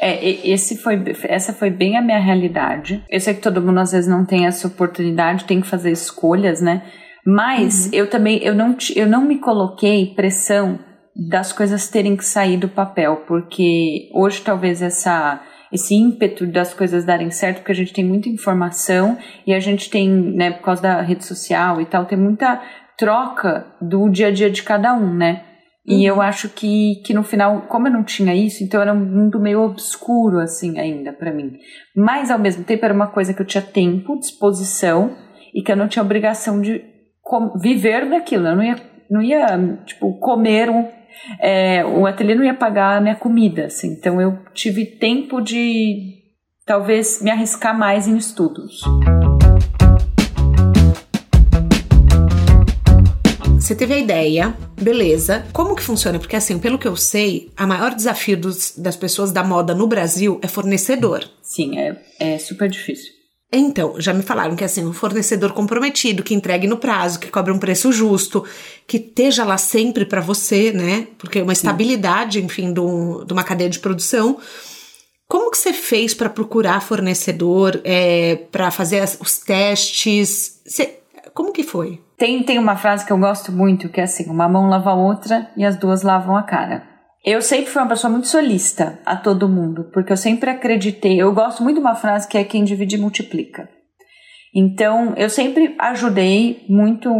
[0.00, 3.02] É, esse foi, essa foi bem a minha realidade.
[3.10, 6.60] Eu sei que todo mundo às vezes não tem essa oportunidade, tem que fazer escolhas,
[6.60, 6.82] né?
[7.26, 7.90] Mas uhum.
[7.94, 10.78] eu também eu não, eu não me coloquei pressão
[11.16, 17.04] das coisas terem que sair do papel, porque hoje talvez essa esse ímpeto das coisas
[17.04, 20.80] darem certo, porque a gente tem muita informação e a gente tem, né, por causa
[20.80, 22.62] da rede social e tal, tem muita
[22.98, 25.44] troca do dia a dia de cada um, né?
[25.86, 26.20] E eu uhum.
[26.20, 29.62] acho que, que no final, como eu não tinha isso, então era um mundo meio
[29.62, 31.56] obscuro, assim, ainda para mim.
[31.96, 35.16] Mas, ao mesmo tempo, era uma coisa que eu tinha tempo, disposição,
[35.54, 36.84] e que eu não tinha obrigação de
[37.58, 38.48] viver daquilo.
[38.48, 38.76] Eu não ia,
[39.10, 40.86] não ia tipo, comer um.
[41.40, 43.92] É, o ateliê não ia pagar a minha comida, assim.
[43.92, 46.16] Então, eu tive tempo de,
[46.66, 48.82] talvez, me arriscar mais em estudos.
[53.68, 55.46] Você teve a ideia, beleza.
[55.52, 56.18] Como que funciona?
[56.18, 59.86] Porque assim, pelo que eu sei, a maior desafio dos, das pessoas da moda no
[59.86, 61.28] Brasil é fornecedor.
[61.42, 63.12] Sim, é, é super difícil.
[63.52, 67.52] Então, já me falaram que assim, um fornecedor comprometido, que entregue no prazo, que cobre
[67.52, 68.42] um preço justo,
[68.86, 71.06] que esteja lá sempre para você, né?
[71.18, 74.38] Porque é uma estabilidade, enfim, de, um, de uma cadeia de produção.
[75.28, 80.58] Como que você fez para procurar fornecedor, é, para fazer as, os testes?
[80.64, 81.00] Você,
[81.34, 82.00] como que foi?
[82.18, 84.94] Tem, tem uma frase que eu gosto muito, que é assim: uma mão lava a
[84.94, 86.82] outra e as duas lavam a cara.
[87.24, 91.20] Eu sempre fui uma pessoa muito solista a todo mundo, porque eu sempre acreditei.
[91.20, 93.68] Eu gosto muito de uma frase que é: quem divide multiplica.
[94.54, 97.10] Então, eu sempre ajudei muito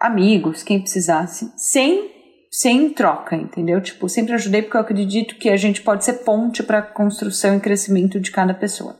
[0.00, 2.08] amigos, quem precisasse, sem
[2.52, 3.80] sem troca, entendeu?
[3.80, 7.60] Tipo, sempre ajudei porque eu acredito que a gente pode ser ponte para construção e
[7.60, 8.98] crescimento de cada pessoa.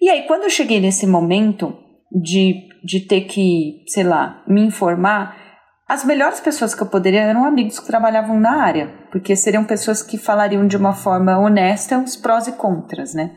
[0.00, 5.36] E aí, quando eu cheguei nesse momento de de ter que, sei lá, me informar,
[5.88, 10.02] as melhores pessoas que eu poderia eram amigos que trabalhavam na área, porque seriam pessoas
[10.02, 13.32] que falariam de uma forma honesta os prós e contras, né?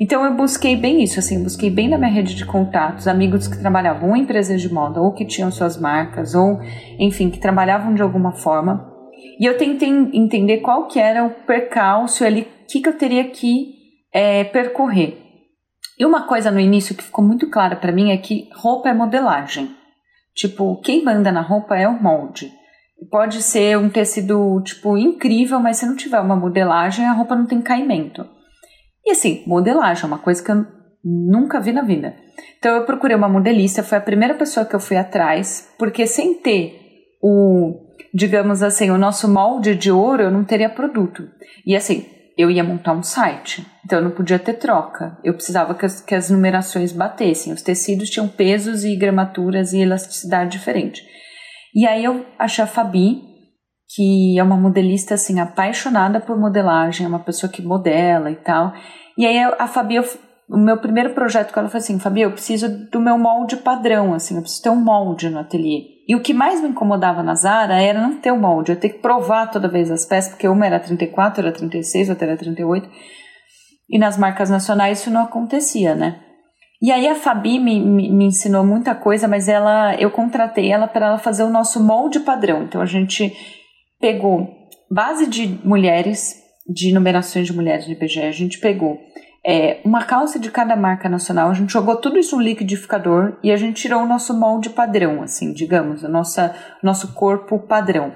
[0.00, 3.58] Então eu busquei bem isso, assim, busquei bem na minha rede de contatos, amigos que
[3.58, 6.58] trabalhavam em empresas de moda ou que tinham suas marcas ou,
[6.98, 8.92] enfim, que trabalhavam de alguma forma.
[9.38, 13.24] E eu tentei entender qual que era o percalço ali, o que, que eu teria
[13.24, 13.74] que
[14.12, 15.25] é, percorrer.
[15.98, 18.94] E uma coisa no início que ficou muito clara para mim é que roupa é
[18.94, 19.74] modelagem.
[20.34, 22.52] Tipo, quem manda na roupa é o molde.
[23.10, 27.46] Pode ser um tecido, tipo, incrível, mas se não tiver uma modelagem, a roupa não
[27.46, 28.26] tem caimento.
[29.04, 30.66] E assim, modelagem é uma coisa que eu
[31.04, 32.14] nunca vi na vida.
[32.58, 36.34] Então eu procurei uma modelista, foi a primeira pessoa que eu fui atrás, porque sem
[36.34, 36.78] ter
[37.22, 41.28] o, digamos assim, o nosso molde de ouro, eu não teria produto.
[41.64, 42.04] E assim,
[42.36, 45.16] eu ia montar um site, então eu não podia ter troca.
[45.24, 47.52] Eu precisava que as, que as numerações batessem.
[47.52, 51.02] Os tecidos tinham pesos e gramaturas e elasticidade diferente.
[51.74, 53.22] E aí eu achei a Fabi,
[53.94, 58.74] que é uma modelista assim apaixonada por modelagem, é uma pessoa que modela e tal.
[59.16, 60.04] E aí a Fabi, eu,
[60.48, 64.14] o meu primeiro projeto com ela foi assim, Fabi, eu preciso do meu molde padrão,
[64.14, 65.96] assim, eu preciso ter um molde no ateliê.
[66.08, 68.90] E o que mais me incomodava na Zara era não ter o molde, eu ter
[68.90, 72.88] que provar toda vez as peças, porque uma era 34, era 36, outra era 38.
[73.90, 76.20] E nas marcas nacionais isso não acontecia, né?
[76.80, 80.86] E aí a Fabi me, me, me ensinou muita coisa, mas ela eu contratei ela
[80.86, 82.64] para ela fazer o nosso molde padrão.
[82.64, 83.34] Então a gente
[83.98, 84.48] pegou
[84.90, 86.36] base de mulheres,
[86.68, 88.98] de numerações de mulheres de IBGE, a gente pegou
[89.46, 93.52] é, uma calça de cada marca nacional, a gente jogou tudo isso no liquidificador e
[93.52, 98.12] a gente tirou o nosso molde padrão, assim, digamos, o nosso, corpo padrão.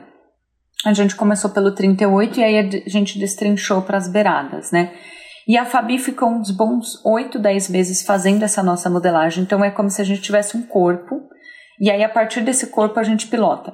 [0.84, 4.92] A gente começou pelo 38 e aí a gente destrinchou para as beiradas, né?
[5.46, 9.44] E a Fabi ficou uns bons 8, 10 meses fazendo essa nossa modelagem.
[9.44, 11.20] Então é como se a gente tivesse um corpo
[11.80, 13.72] e aí a partir desse corpo a gente pilota.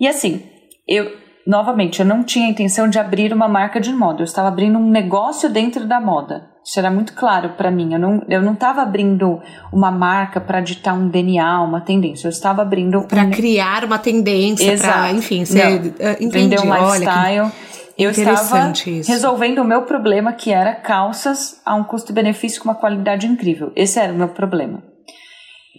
[0.00, 0.42] E assim,
[0.88, 4.48] eu novamente, eu não tinha a intenção de abrir uma marca de moda, eu estava
[4.48, 6.53] abrindo um negócio dentro da moda.
[6.64, 7.92] Isso era muito claro para mim.
[7.92, 12.26] Eu não eu não estava abrindo uma marca para ditar um DNA, uma tendência.
[12.26, 13.30] Eu estava abrindo para um...
[13.30, 17.40] criar uma tendência, para enfim, você uh, vender um lifestyle.
[17.40, 17.52] Olha,
[17.96, 19.10] eu estava isso.
[19.10, 23.70] resolvendo o meu problema, que era calças a um custo-benefício com uma qualidade incrível.
[23.76, 24.82] Esse era o meu problema.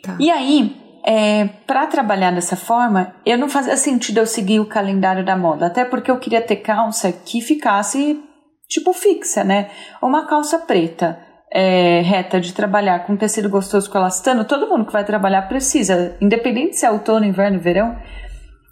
[0.02, 0.16] Tá.
[0.20, 5.26] E aí, é, para trabalhar dessa forma, eu não fazia sentido eu seguir o calendário
[5.26, 8.20] da moda, até porque eu queria ter calça que ficasse
[8.68, 9.70] tipo fixa, né?
[10.02, 11.20] Uma calça preta.
[11.58, 16.18] É, reta de trabalhar com tecido gostoso com elastano, todo mundo que vai trabalhar precisa,
[16.20, 17.96] independente se é outono, inverno, verão.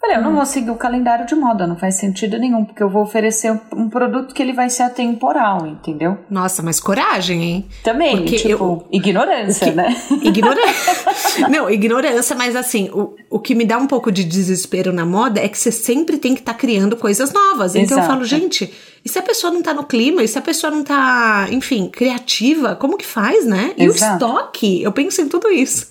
[0.04, 0.36] Falei, eu não hum.
[0.36, 3.60] vou seguir o calendário de moda, não faz sentido nenhum, porque eu vou oferecer um,
[3.74, 6.18] um, produto que ele vai ser atemporal, entendeu?
[6.28, 7.68] Nossa, mas coragem, hein?
[7.82, 9.96] Também, porque tipo, eu, ignorância, que, né?
[10.22, 11.48] Ignorância.
[11.48, 15.40] não, ignorância, mas assim, o, o que me dá um pouco de desespero na moda
[15.40, 17.74] é que você sempre tem que estar tá criando coisas novas.
[17.74, 18.02] Então Exato.
[18.02, 20.70] eu falo, gente, E se a pessoa não tá no clima, e se a pessoa
[20.70, 23.74] não tá, enfim, criativa, como que faz, né?
[23.76, 24.24] E Exato.
[24.24, 25.90] o estoque, eu penso em tudo isso.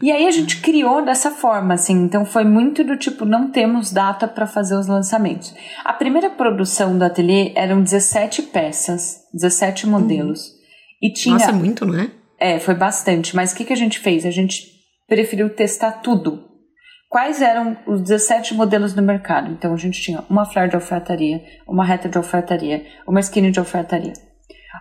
[0.00, 3.92] E aí a gente criou dessa forma, assim, então foi muito do tipo, não temos
[3.92, 5.54] data para fazer os lançamentos.
[5.84, 10.56] A primeira produção do ateliê eram 17 peças, 17 modelos.
[11.02, 11.34] E tinha.
[11.34, 12.10] Nossa, é muito, não é?
[12.38, 13.36] É, foi bastante.
[13.36, 14.24] Mas o que, que a gente fez?
[14.24, 14.66] A gente
[15.06, 16.55] preferiu testar tudo.
[17.08, 19.52] Quais eram os 17 modelos no mercado?
[19.52, 23.58] Então a gente tinha uma flare de alfaiataria, uma reta de alfaiataria, uma skinny de
[23.58, 24.12] alfaiataria,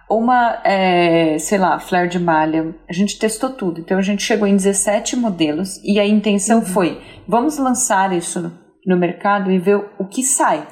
[0.09, 2.75] uma, é, sei lá, flare de malha.
[2.89, 3.79] A gente testou tudo.
[3.79, 8.51] Então a gente chegou em 17 modelos e a intenção foi: vamos lançar isso
[8.85, 10.67] no mercado e ver o que sai.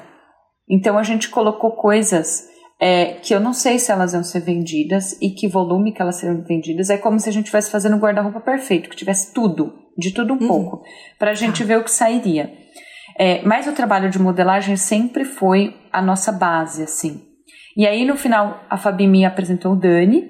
[0.68, 2.48] Então a gente colocou coisas
[2.86, 6.16] é, que eu não sei se elas vão ser vendidas e que volume que elas
[6.16, 6.90] serão vendidas.
[6.90, 10.34] É como se a gente estivesse fazendo um guarda-roupa perfeito, que tivesse tudo, de tudo
[10.34, 10.46] um Uhum.
[10.48, 10.82] pouco,
[11.18, 12.52] para a gente ver o que sairia.
[13.18, 17.22] É, mas o trabalho de modelagem sempre foi a nossa base, assim.
[17.74, 20.22] E aí no final a Fabi me apresentou o Dani,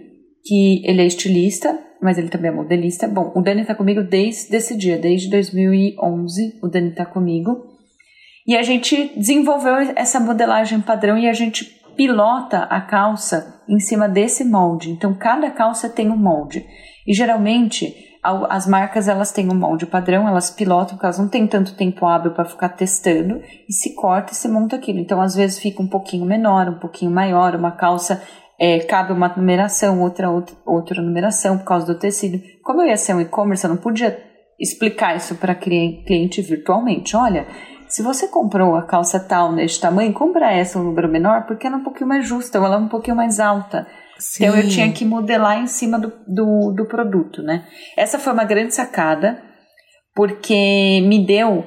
[0.44, 3.08] que ele é estilista, mas ele também é modelista.
[3.08, 7.64] Bom, o Dani tá comigo desde esse dia, desde 2011, o Dani tá comigo.
[8.46, 14.08] E a gente desenvolveu essa modelagem padrão e a gente pilota a calça em cima
[14.08, 14.90] desse molde.
[14.90, 16.64] Então cada calça tem um molde.
[17.06, 17.94] E geralmente
[18.48, 22.06] as marcas elas têm um molde padrão, elas pilotam, porque elas não têm tanto tempo
[22.06, 24.98] hábil para ficar testando e se corta e se monta aquilo.
[24.98, 28.22] Então às vezes fica um pouquinho menor, um pouquinho maior, uma calça
[28.58, 32.40] é, cabe uma numeração, outra, outra outra numeração por causa do tecido.
[32.62, 34.16] Como eu ia ser um e-commerce, eu não podia
[34.58, 37.16] explicar isso para cliente virtualmente.
[37.16, 37.46] Olha,
[37.88, 41.76] se você comprou a calça tal neste tamanho, compra essa um número menor porque ela
[41.76, 43.86] é um pouquinho mais justa ou ela é um pouquinho mais alta.
[44.18, 44.44] Sim.
[44.44, 47.66] Então eu tinha que modelar em cima do, do, do produto, né?
[47.96, 49.42] Essa foi uma grande sacada
[50.14, 51.66] porque me deu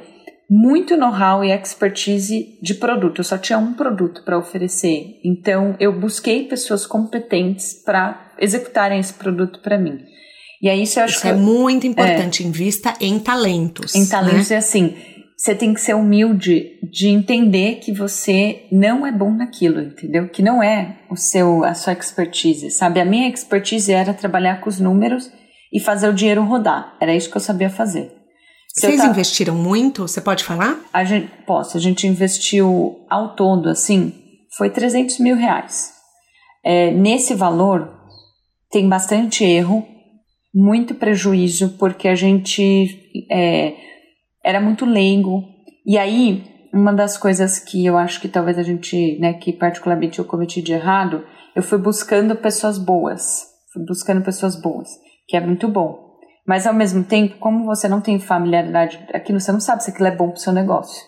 [0.49, 3.19] muito know-how e expertise de produto.
[3.19, 5.19] Eu só tinha um produto para oferecer.
[5.23, 9.99] Então eu busquei pessoas competentes para executarem esse produto para mim.
[10.61, 13.93] E aí isso eu acho Isso que é muito importante, invista em talentos.
[13.93, 14.55] em talentos né?
[14.55, 14.95] é assim,
[15.37, 20.27] você tem que ser humilde de entender que você não é bom naquilo, entendeu?
[20.27, 22.99] Que não é o seu a sua expertise, sabe?
[22.99, 25.31] A minha expertise era trabalhar com os números
[25.71, 26.97] e fazer o dinheiro rodar.
[26.99, 28.11] Era isso que eu sabia fazer.
[28.73, 30.07] Se Vocês investiram muito?
[30.07, 30.79] Você pode falar?
[30.91, 34.13] a gente, posso, a gente investiu ao todo, assim,
[34.55, 35.91] foi 300 mil reais.
[36.63, 37.91] É, nesse valor,
[38.71, 39.87] tem bastante erro,
[40.53, 43.73] muito prejuízo, porque a gente é,
[44.47, 45.43] era muito leigo.
[45.85, 50.19] E aí, uma das coisas que eu acho que talvez a gente, né, que particularmente
[50.19, 53.45] eu cometi de errado, eu fui buscando pessoas boas.
[53.73, 54.87] Fui buscando pessoas boas,
[55.27, 55.99] que é muito bom.
[56.47, 60.07] Mas ao mesmo tempo, como você não tem familiaridade aquilo, você não sabe se aquilo
[60.07, 61.03] é bom pro seu negócio.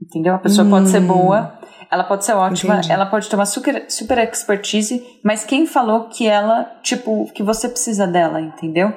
[0.00, 0.34] Entendeu?
[0.34, 1.57] A pessoa pode ser boa,
[1.90, 2.92] ela pode ser ótima, Entendi.
[2.92, 7.68] ela pode ter uma super, super expertise, mas quem falou que ela, tipo, que você
[7.68, 8.92] precisa dela, entendeu?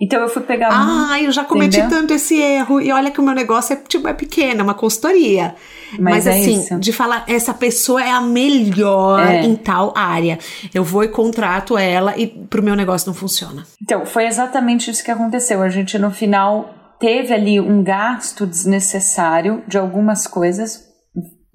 [0.00, 1.98] Então eu fui pegar Ah, eu já cometi entendeu?
[2.00, 2.80] tanto esse erro.
[2.80, 5.54] E olha que o meu negócio é, tipo, é pequeno, é uma consultoria.
[5.98, 6.78] Mas Mas, é assim, isso.
[6.78, 9.42] de falar, essa pessoa é a melhor É.
[9.42, 10.38] em tal área.
[10.74, 13.64] Eu vou e contrato ela e pro meu negócio não funciona.
[13.82, 15.62] Então, foi exatamente isso que aconteceu.
[15.62, 20.85] A gente, no final, teve ali um gasto desnecessário de algumas coisas,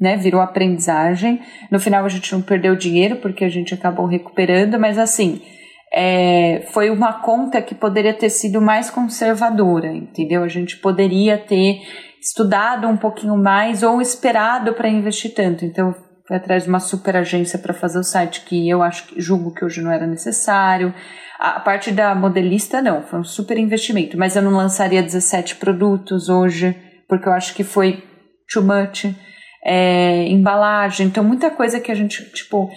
[0.02, 0.18] né?
[0.18, 1.40] Virou aprendizagem.
[1.70, 5.42] No final, a gente não perdeu dinheiro, porque a gente acabou recuperando, mas assim.
[5.94, 10.42] é, foi uma conta que poderia ter sido mais conservadora, entendeu?
[10.42, 11.82] A gente poderia ter
[12.22, 15.66] estudado um pouquinho mais ou esperado para investir tanto.
[15.66, 15.94] Então,
[16.26, 19.66] fui atrás de uma super agência para fazer o site que eu acho julgo que
[19.66, 20.94] hoje não era necessário.
[21.38, 26.30] A parte da modelista, não, foi um super investimento, mas eu não lançaria 17 produtos
[26.30, 26.74] hoje,
[27.10, 28.02] porque eu acho que foi
[28.54, 29.14] too much.
[29.64, 32.70] É, embalagem, então muita coisa que a gente, tipo,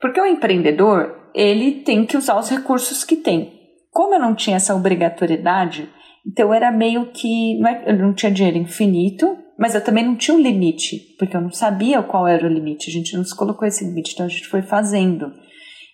[0.00, 3.52] porque o empreendedor, ele tem que usar os recursos que tem.
[3.90, 5.88] Como eu não tinha essa obrigatoriedade,
[6.26, 10.14] então era meio que, não é, eu não tinha dinheiro infinito, mas eu também não
[10.14, 13.36] tinha um limite, porque eu não sabia qual era o limite, a gente não se
[13.36, 15.32] colocou esse limite, então a gente foi fazendo.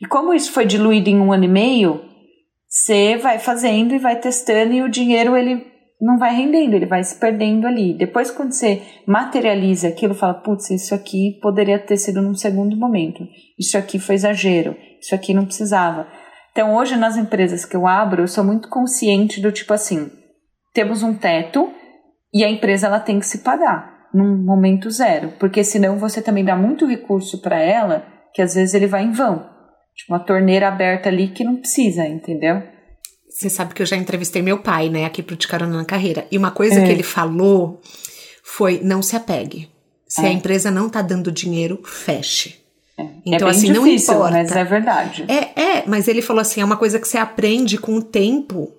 [0.02, 2.04] E como isso foi diluído em um ano e meio,
[2.68, 5.64] você vai fazendo e vai testando e o dinheiro ele
[6.04, 7.96] não vai rendendo, ele vai se perdendo ali.
[7.96, 13.26] Depois, quando você materializa aquilo, fala, putz, isso aqui poderia ter sido num segundo momento.
[13.58, 14.76] Isso aqui foi exagero.
[15.00, 16.06] Isso aqui não precisava.
[16.52, 20.10] Então, hoje, nas empresas que eu abro, eu sou muito consciente do tipo assim,
[20.74, 21.72] temos um teto
[22.34, 26.44] e a empresa ela tem que se pagar num momento zero, porque senão você também
[26.44, 29.48] dá muito recurso para ela que às vezes ele vai em vão.
[29.96, 32.62] Tipo, uma torneira aberta ali que não precisa, entendeu?
[33.34, 36.24] Você sabe que eu já entrevistei meu pai, né, aqui pro De Carona na Carreira.
[36.30, 36.86] E uma coisa É.
[36.86, 37.80] que ele falou
[38.44, 39.68] foi: não se apegue.
[40.06, 40.28] Se É.
[40.28, 42.60] a empresa não tá dando dinheiro, feche.
[42.96, 43.88] É, então, é assim, difícil, não
[44.28, 44.30] importa.
[44.30, 45.24] Mas é verdade.
[45.26, 48.72] É, é, mas ele falou assim: é uma coisa que você aprende com o tempo.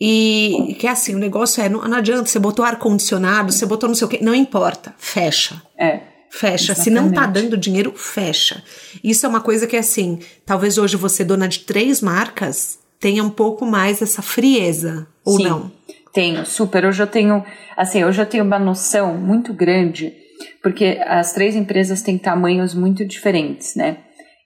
[0.00, 3.88] E que é assim, o negócio é, não, não adianta, você botou ar-condicionado, você botou
[3.88, 5.62] não sei o quê, não importa, fecha.
[5.78, 6.00] É.
[6.28, 6.72] Fecha.
[6.72, 6.82] Exatamente.
[6.84, 8.64] Se não tá dando dinheiro, fecha.
[9.04, 13.30] Isso é uma coisa que, assim, talvez hoje você, dona de três marcas, tenha um
[13.30, 15.72] pouco mais essa frieza, ou Sim, não?
[16.14, 16.84] Tenho, super.
[16.84, 17.44] Hoje eu tenho,
[17.76, 20.14] assim, hoje eu tenho uma noção muito grande
[20.62, 23.98] porque as três empresas têm tamanhos muito diferentes, né?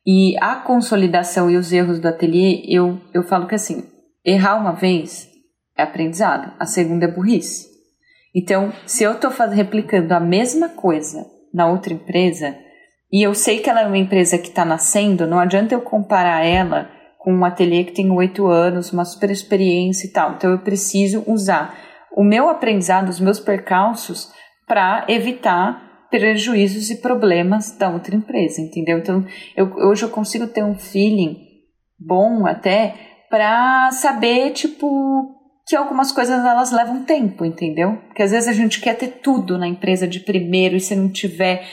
[0.07, 3.85] E a consolidação e os erros do ateliê, eu, eu falo que assim,
[4.25, 5.29] errar uma vez
[5.77, 7.67] é aprendizado, a segunda é burrice.
[8.35, 12.57] Então, se eu estou replicando a mesma coisa na outra empresa,
[13.13, 16.45] e eu sei que ela é uma empresa que está nascendo, não adianta eu comparar
[16.45, 16.96] ela
[17.27, 20.35] com um ateliê que tem oito anos, uma super experiência e tal.
[20.35, 21.77] Então, eu preciso usar
[22.17, 24.31] o meu aprendizado, os meus percalços,
[24.65, 28.99] para evitar prejuízos e problemas da outra empresa, entendeu?
[28.99, 31.37] Então, eu, hoje eu consigo ter um feeling
[31.99, 32.95] bom até
[33.29, 35.35] para saber, tipo,
[35.67, 37.97] que algumas coisas elas levam tempo, entendeu?
[38.07, 41.11] Porque às vezes a gente quer ter tudo na empresa de primeiro e se não
[41.11, 41.67] tiver,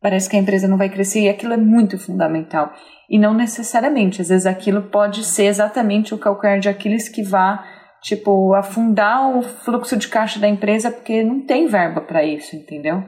[0.00, 2.72] parece que a empresa não vai crescer e aquilo é muito fundamental.
[3.10, 7.64] E não necessariamente, às vezes aquilo pode ser exatamente o calcanhar de Aquiles que vá,
[8.02, 13.02] tipo, afundar o fluxo de caixa da empresa porque não tem verba para isso, entendeu?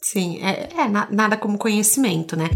[0.00, 2.46] Sim, é, é nada como conhecimento, né?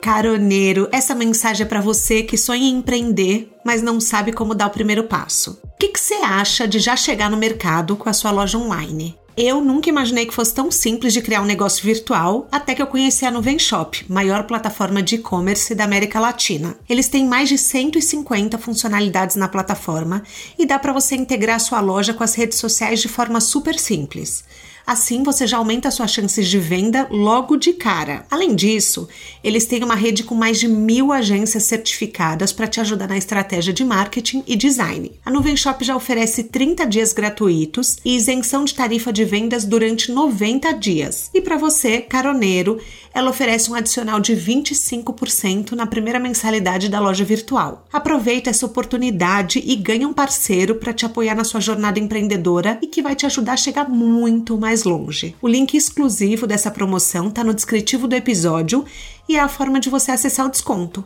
[0.00, 4.66] Caroneiro, essa mensagem é para você que sonha em empreender, mas não sabe como dar
[4.66, 5.58] o primeiro passo.
[5.64, 9.18] O que, que você acha de já chegar no mercado com a sua loja online?
[9.36, 12.86] Eu nunca imaginei que fosse tão simples de criar um negócio virtual até que eu
[12.86, 16.76] conheci a Nuvem Shop, maior plataforma de e-commerce da América Latina.
[16.88, 20.22] Eles têm mais de 150 funcionalidades na plataforma
[20.56, 24.44] e dá para você integrar sua loja com as redes sociais de forma super simples.
[24.86, 28.26] Assim, você já aumenta suas chances de venda logo de cara.
[28.30, 29.08] Além disso,
[29.42, 33.72] eles têm uma rede com mais de mil agências certificadas para te ajudar na estratégia
[33.72, 35.12] de marketing e design.
[35.24, 40.12] A Nuvem Shop já oferece 30 dias gratuitos e isenção de tarifa de vendas durante
[40.12, 41.30] 90 dias.
[41.32, 42.78] E para você, caroneiro,
[43.14, 47.86] ela oferece um adicional de 25% na primeira mensalidade da loja virtual.
[47.92, 52.88] Aproveita essa oportunidade e ganhe um parceiro para te apoiar na sua jornada empreendedora e
[52.88, 55.36] que vai te ajudar a chegar muito mais longe.
[55.40, 58.84] O link exclusivo dessa promoção está no descritivo do episódio
[59.28, 61.04] e é a forma de você acessar o desconto.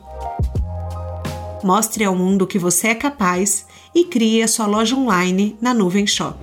[1.63, 6.07] Mostre ao mundo que você é capaz e crie a sua loja online na Nuvem
[6.07, 6.39] Shop.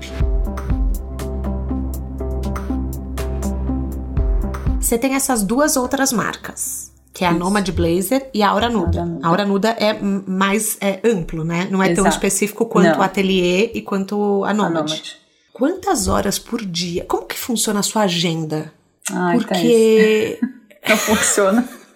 [4.79, 7.39] Você tem essas duas outras marcas, que é a Isso.
[7.39, 9.17] Nomad Blazer e a Aura Nuda.
[9.23, 11.67] A Aura Nuda é mais é, amplo, né?
[11.71, 12.03] Não é Exato.
[12.03, 12.99] tão específico quanto Não.
[12.99, 14.71] o Atelier e quanto a Nomad.
[14.71, 15.24] a Nomad.
[15.55, 17.05] Quantas horas por dia?
[17.05, 18.73] Como que funciona a sua agenda?
[19.09, 20.37] Ai, tá Porque.
[20.41, 21.65] Tá Não funciona.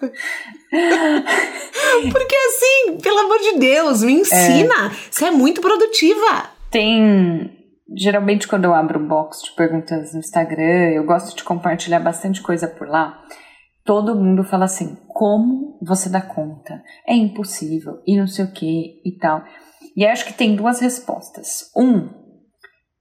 [2.10, 4.86] Porque assim, pelo amor de Deus, me ensina.
[4.86, 4.90] É.
[5.10, 6.48] Você é muito produtiva.
[6.70, 7.54] Tem
[7.94, 12.40] geralmente quando eu abro um box de perguntas no Instagram, eu gosto de compartilhar bastante
[12.40, 13.22] coisa por lá.
[13.84, 16.82] Todo mundo fala assim: como você dá conta?
[17.06, 19.44] É impossível, e não sei o que e tal.
[19.94, 21.70] E acho que tem duas respostas.
[21.76, 22.19] Um,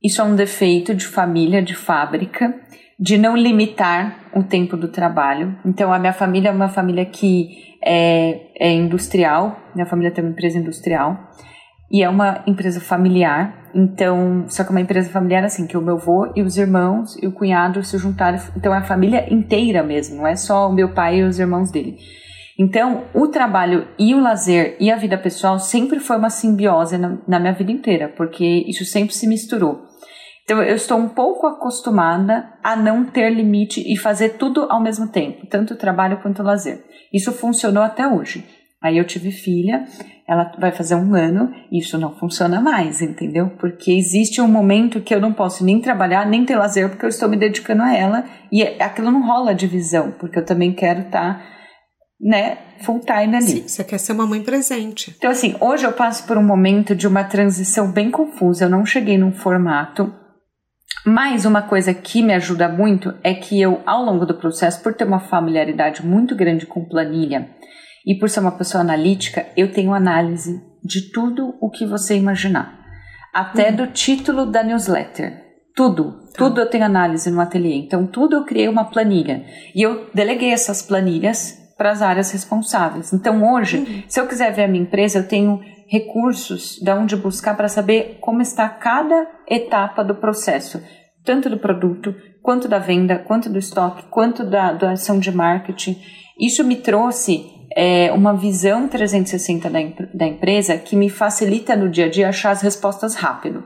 [0.01, 2.53] isso é um defeito de família, de fábrica,
[2.97, 5.57] de não limitar o tempo do trabalho.
[5.65, 10.31] Então, a minha família é uma família que é, é industrial, minha família tem uma
[10.31, 11.17] empresa industrial
[11.91, 13.71] e é uma empresa familiar.
[13.73, 17.27] Então, só que uma empresa familiar assim, que o meu avô e os irmãos e
[17.27, 18.39] o cunhado se juntaram.
[18.55, 21.71] Então, é a família inteira mesmo, não é só o meu pai e os irmãos
[21.71, 21.97] dele.
[22.57, 27.17] Então, o trabalho e o lazer e a vida pessoal sempre foi uma simbiose na,
[27.25, 29.88] na minha vida inteira, porque isso sempre se misturou.
[30.49, 35.07] Então, eu estou um pouco acostumada a não ter limite e fazer tudo ao mesmo
[35.07, 36.83] tempo, tanto o trabalho quanto o lazer.
[37.13, 38.43] Isso funcionou até hoje.
[38.81, 39.85] Aí eu tive filha,
[40.27, 43.51] ela vai fazer um ano, e isso não funciona mais, entendeu?
[43.59, 47.09] Porque existe um momento que eu não posso nem trabalhar, nem ter lazer, porque eu
[47.09, 51.37] estou me dedicando a ela, e aquilo não rola divisão, porque eu também quero estar,
[51.37, 51.45] tá,
[52.19, 53.45] né, full time ali.
[53.45, 55.13] Sim, você quer ser uma mãe presente.
[55.15, 58.83] Então, assim, hoje eu passo por um momento de uma transição bem confusa, eu não
[58.83, 60.11] cheguei num formato.
[61.05, 64.93] Mas uma coisa que me ajuda muito é que eu, ao longo do processo, por
[64.93, 67.49] ter uma familiaridade muito grande com planilha,
[68.05, 72.79] e por ser uma pessoa analítica, eu tenho análise de tudo o que você imaginar.
[73.33, 73.75] Até uhum.
[73.75, 75.43] do título da newsletter.
[75.75, 76.11] Tudo.
[76.11, 76.37] Tá.
[76.37, 77.75] Tudo eu tenho análise no ateliê.
[77.75, 79.45] Então, tudo eu criei uma planilha.
[79.75, 83.13] E eu deleguei essas planilhas para as áreas responsáveis.
[83.13, 84.03] Então, hoje, uhum.
[84.07, 88.17] se eu quiser ver a minha empresa, eu tenho recursos de onde buscar para saber
[88.21, 90.81] como está cada etapa do processo
[91.23, 96.01] tanto do produto, quanto da venda, quanto do estoque, quanto da, da ação de marketing.
[96.39, 97.45] Isso me trouxe
[97.75, 99.79] é, uma visão 360 da,
[100.13, 103.63] da empresa que me facilita no dia a dia achar as respostas rápido.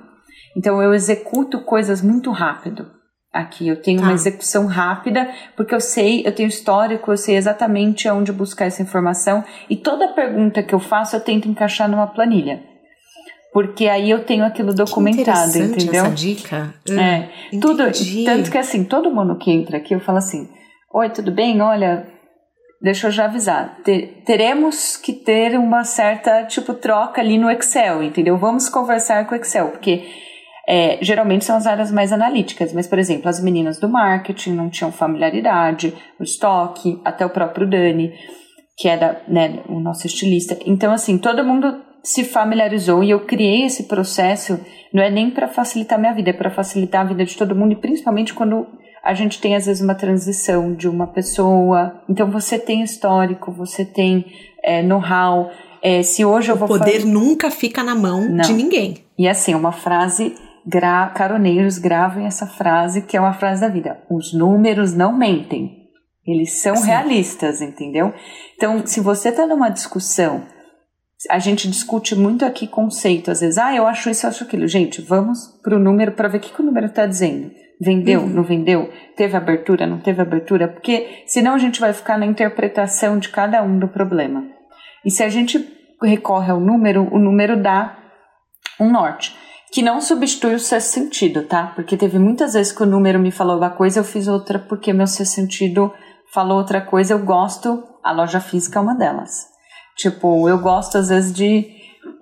[0.57, 2.85] Então eu executo coisas muito rápido
[3.31, 3.67] aqui.
[3.67, 4.07] Eu tenho tá.
[4.07, 8.81] uma execução rápida, porque eu sei, eu tenho histórico, eu sei exatamente aonde buscar essa
[8.81, 9.43] informação.
[9.69, 12.72] E toda pergunta que eu faço, eu tento encaixar numa planilha.
[13.53, 16.05] Porque aí eu tenho aquilo documentado, que entendeu?
[16.05, 16.73] Essa dica.
[16.89, 17.29] é.
[17.53, 17.83] Hum, tudo,
[18.25, 20.49] tanto que assim, todo mundo que entra aqui, eu falo assim:
[20.91, 21.61] Oi, tudo bem?
[21.61, 22.07] Olha,
[22.81, 23.77] deixa eu já avisar.
[24.25, 28.37] teremos que ter uma certa, tipo, troca ali no Excel, entendeu?
[28.37, 30.03] Vamos conversar com o Excel, porque
[30.67, 34.69] é, geralmente são as áreas mais analíticas, mas, por exemplo, as meninas do marketing não
[34.69, 38.13] tinham familiaridade, o estoque, até o próprio Dani,
[38.77, 40.57] que é da, né, o nosso estilista.
[40.65, 44.59] Então, assim, todo mundo se familiarizou e eu criei esse processo,
[44.93, 47.71] não é nem para facilitar minha vida, é para facilitar a vida de todo mundo
[47.71, 48.67] e principalmente quando
[49.03, 52.01] a gente tem às vezes uma transição de uma pessoa.
[52.09, 54.25] Então, você tem histórico, você tem
[54.63, 55.51] é, know-how.
[55.81, 57.05] É, se hoje eu vou o poder fazer...
[57.05, 58.41] nunca fica na mão não.
[58.41, 59.05] de ninguém.
[59.17, 60.33] E assim, uma frase
[60.65, 64.01] gra caroneiros gravem essa frase, que é uma frase da vida.
[64.09, 65.83] Os números não mentem.
[66.25, 68.13] Eles são realistas, entendeu?
[68.55, 70.43] Então, se você está numa discussão,
[71.29, 74.67] a gente discute muito aqui conceito, às vezes, ah, eu acho isso, eu acho aquilo.
[74.67, 77.51] Gente, vamos para o número para ver o que, que o número está dizendo.
[77.79, 78.29] Vendeu, uhum.
[78.29, 78.89] não vendeu?
[79.15, 80.67] Teve abertura, não teve abertura?
[80.67, 84.43] Porque senão a gente vai ficar na interpretação de cada um do problema.
[85.05, 85.65] E se a gente
[86.01, 87.97] recorre ao número, o número dá
[88.79, 89.35] um norte
[89.71, 91.71] que não substitui o sexto sentido, tá?
[91.75, 94.93] Porque teve muitas vezes que o número me falou uma coisa, eu fiz outra porque
[94.93, 95.91] meu sexto sentido
[96.31, 99.52] falou outra coisa, eu gosto, a loja física é uma delas.
[99.95, 101.65] Tipo, eu gosto às vezes de,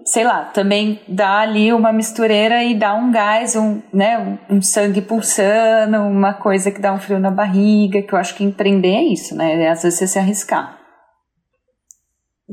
[0.06, 5.02] sei lá, também dar ali uma mistureira e dar um gás, um, né, um sangue
[5.02, 9.04] pulsando, uma coisa que dá um frio na barriga, que eu acho que empreender é
[9.04, 9.64] isso, né?
[9.64, 10.78] É às vezes você se arriscar.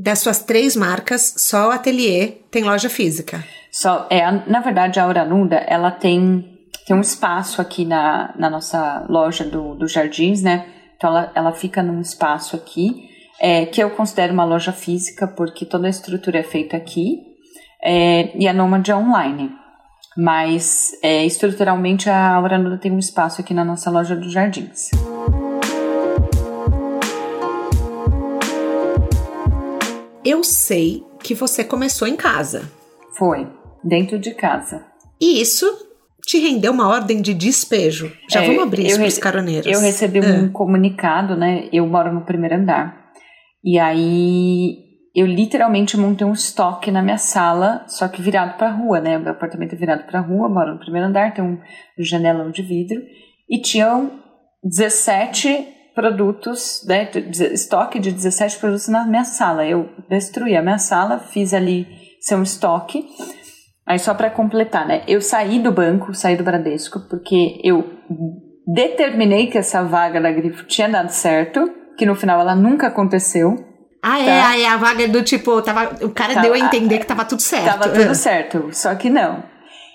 [0.00, 3.42] Das suas três marcas, só o Atelier tem loja física.
[3.72, 6.56] Só, é, na verdade, a Aura Nuda, ela tem,
[6.86, 10.66] tem um espaço aqui na, na nossa loja do, do Jardins, né?
[10.96, 13.07] Então, ela, ela fica num espaço aqui,
[13.40, 17.22] é, que eu considero uma loja física, porque toda a estrutura é feita aqui,
[17.82, 19.50] é, e a Nomad é online.
[20.16, 24.90] Mas, é, estruturalmente, a Aura Nuda tem um espaço aqui na nossa loja do Jardins.
[30.24, 32.68] Eu sei que você começou em casa.
[33.16, 33.46] Foi
[33.82, 34.84] dentro de casa.
[35.20, 35.66] E isso
[36.26, 38.12] te rendeu uma ordem de despejo.
[38.28, 39.66] Já é, vamos abrir isso para os caroneiros.
[39.66, 40.48] Eu recebi um é.
[40.48, 41.68] comunicado, né?
[41.72, 43.07] Eu moro no primeiro andar.
[43.64, 44.76] E aí
[45.14, 49.18] eu literalmente montei um estoque na minha sala, só que virado para a rua, né?
[49.18, 51.58] Meu apartamento é virado para a rua, moro no primeiro andar, tem um
[51.98, 53.00] janelão de vidro.
[53.48, 54.20] E tinham
[54.62, 57.10] 17 produtos, né,
[57.52, 59.66] estoque de 17 produtos na minha sala.
[59.66, 61.86] Eu destruí a minha sala, fiz ali
[62.20, 63.04] seu estoque
[63.88, 65.02] Aí só para completar, né?
[65.08, 67.82] Eu saí do banco, saí do Bradesco, porque eu
[68.66, 73.66] determinei que essa vaga da Grifo tinha dado certo, que no final ela nunca aconteceu.
[74.00, 74.30] Ah, é, tá?
[74.30, 77.06] é, aí a vaga é do tipo, tava, o cara tava, deu a entender que
[77.06, 77.64] tava tudo certo.
[77.64, 79.42] Tava tudo certo, só que não.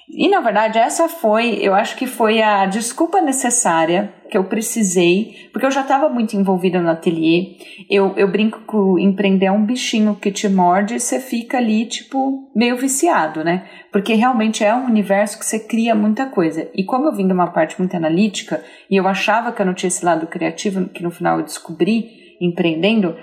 [0.10, 5.48] E na verdade, essa foi, eu acho que foi a desculpa necessária que eu precisei,
[5.54, 7.56] porque eu já estava muito envolvida no ateliê.
[7.88, 11.86] Eu, eu brinco que empreender é um bichinho que te morde e você fica ali,
[11.86, 13.64] tipo, meio viciado, né?
[13.92, 16.68] Porque realmente é um universo que você cria muita coisa.
[16.74, 19.76] E como eu vim de uma parte muito analítica, e eu achava que eu não
[19.76, 23.16] tinha esse lado criativo, que no final eu descobri empreendendo,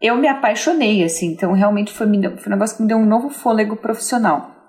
[0.00, 1.32] eu me apaixonei, assim.
[1.32, 4.61] Então, realmente foi, foi um negócio que me deu um novo fôlego profissional.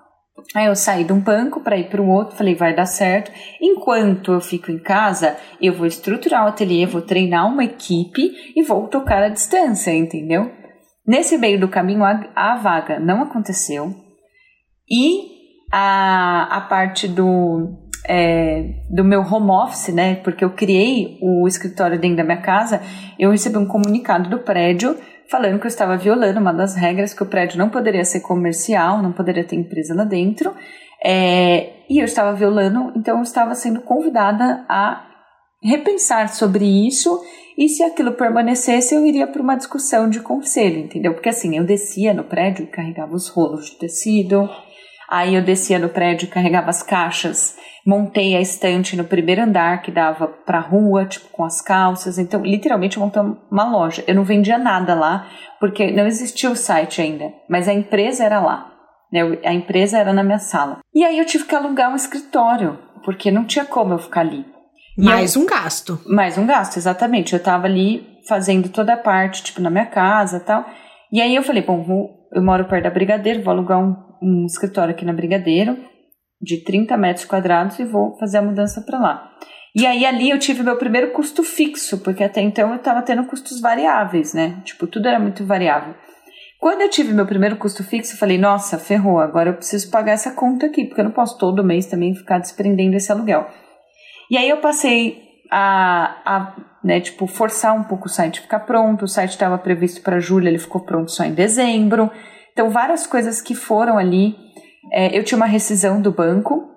[0.54, 3.30] Aí eu saí de um banco para ir para o outro, falei, vai dar certo.
[3.60, 8.62] Enquanto eu fico em casa, eu vou estruturar o ateliê, vou treinar uma equipe e
[8.62, 10.50] vou tocar à distância, entendeu?
[11.06, 13.94] Nesse meio do caminho, a, a vaga não aconteceu
[14.90, 15.34] e
[15.70, 17.68] a, a parte do,
[18.08, 20.16] é, do meu home office, né?
[20.16, 22.80] Porque eu criei o escritório dentro da minha casa,
[23.18, 24.96] eu recebi um comunicado do prédio
[25.30, 29.02] falando que eu estava violando uma das regras que o prédio não poderia ser comercial,
[29.02, 30.54] não poderia ter empresa lá dentro.
[31.04, 35.06] É, e eu estava violando, então eu estava sendo convidada a
[35.62, 37.20] repensar sobre isso
[37.56, 41.14] e se aquilo permanecesse eu iria para uma discussão de conselho, entendeu?
[41.14, 44.48] Porque assim, eu descia no prédio carregava os rolos de tecido,
[45.14, 47.56] Aí eu descia no prédio, carregava as caixas,
[47.86, 52.18] montei a estante no primeiro andar que dava para rua, tipo com as calças.
[52.18, 54.02] Então, literalmente montei uma loja.
[54.08, 55.28] Eu não vendia nada lá,
[55.60, 58.72] porque não existia o site ainda, mas a empresa era lá.
[59.12, 59.20] Né?
[59.44, 60.80] A empresa era na minha sala.
[60.92, 64.44] E aí eu tive que alugar um escritório porque não tinha como eu ficar ali.
[64.98, 66.00] Mais eu, um gasto.
[66.08, 67.34] Mais um gasto, exatamente.
[67.34, 70.64] Eu tava ali fazendo toda a parte, tipo, na minha casa tal.
[71.12, 74.46] E aí eu falei, bom, vou, eu moro perto da Brigadeiro, vou alugar um, um
[74.46, 75.78] escritório aqui na Brigadeiro,
[76.40, 79.30] de 30 metros quadrados, e vou fazer a mudança para lá.
[79.74, 83.24] E aí ali eu tive meu primeiro custo fixo, porque até então eu estava tendo
[83.24, 84.60] custos variáveis, né?
[84.64, 85.94] Tipo, tudo era muito variável.
[86.60, 90.12] Quando eu tive meu primeiro custo fixo, eu falei, nossa, ferrou, agora eu preciso pagar
[90.12, 93.46] essa conta aqui, porque eu não posso todo mês também ficar desprendendo esse aluguel.
[94.30, 99.04] E aí eu passei a, a né, tipo, forçar um pouco o site ficar pronto.
[99.04, 102.10] O site estava previsto para julho, ele ficou pronto só em dezembro.
[102.54, 104.34] Então, várias coisas que foram ali.
[104.92, 106.70] É, eu tinha uma rescisão do banco,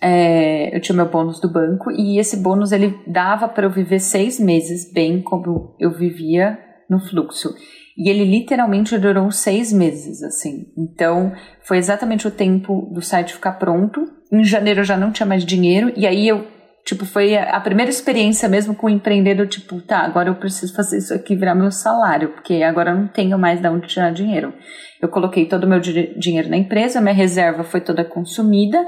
[0.00, 4.00] é, eu tinha meu bônus do banco e esse bônus ele dava para eu viver
[4.00, 7.54] seis meses bem como eu vivia no fluxo.
[7.96, 10.72] E ele literalmente durou seis meses, assim.
[10.76, 11.32] Então,
[11.62, 14.04] foi exatamente o tempo do site ficar pronto.
[14.32, 16.46] Em janeiro eu já não tinha mais dinheiro, e aí eu,
[16.84, 20.98] tipo, foi a primeira experiência mesmo com o empreendedor, tipo, tá, agora eu preciso fazer
[20.98, 24.52] isso aqui virar meu salário, porque agora eu não tenho mais de onde tirar dinheiro.
[25.00, 28.78] Eu coloquei todo o meu dinheiro na empresa, minha reserva foi toda consumida,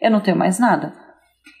[0.00, 0.92] eu não tenho mais nada.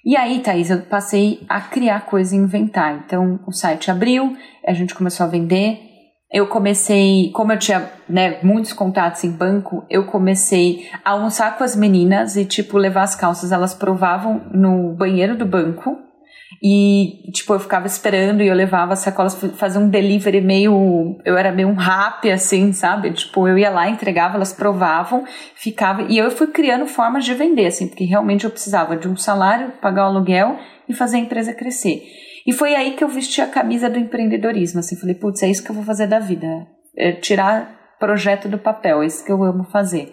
[0.04, 3.02] E aí, Thaís, eu passei a criar coisa e inventar.
[3.04, 5.93] Então, o site abriu, a gente começou a vender.
[6.34, 11.62] Eu comecei, como eu tinha né, muitos contatos em banco, eu comecei a almoçar com
[11.62, 13.52] as meninas e, tipo, levar as calças.
[13.52, 15.96] Elas provavam no banheiro do banco
[16.60, 21.20] e, tipo, eu ficava esperando e eu levava as sacolas, fazia um delivery meio.
[21.24, 23.12] Eu era meio um rap, assim, sabe?
[23.12, 25.24] Tipo, eu ia lá, entregava, elas provavam,
[25.54, 26.02] ficava.
[26.02, 29.72] E eu fui criando formas de vender, assim, porque realmente eu precisava de um salário,
[29.80, 30.58] pagar o aluguel
[30.88, 32.02] e fazer a empresa crescer.
[32.46, 34.96] E foi aí que eu vesti a camisa do empreendedorismo, assim.
[34.96, 36.66] Falei, putz, é isso que eu vou fazer da vida.
[36.96, 40.12] É tirar projeto do papel, é isso que eu amo fazer.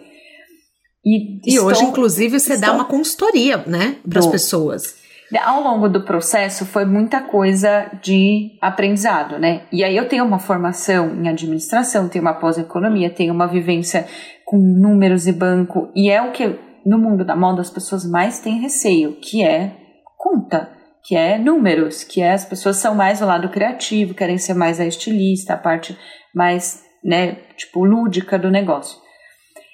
[1.04, 5.02] E, e estou, hoje, inclusive, você estou, dá uma consultoria, né, para as pessoas.
[5.40, 9.62] Ao longo do processo foi muita coisa de aprendizado, né?
[9.72, 14.06] E aí eu tenho uma formação em administração, tenho uma pós-economia, tenho uma vivência
[14.44, 18.40] com números e banco, e é o que no mundo da moda as pessoas mais
[18.40, 19.74] têm receio, que é
[20.18, 20.68] conta,
[21.04, 24.80] que é números, que é as pessoas são mais do lado criativo, querem ser mais
[24.80, 25.96] a estilista, a parte
[26.34, 29.02] mais, né, tipo lúdica do negócio.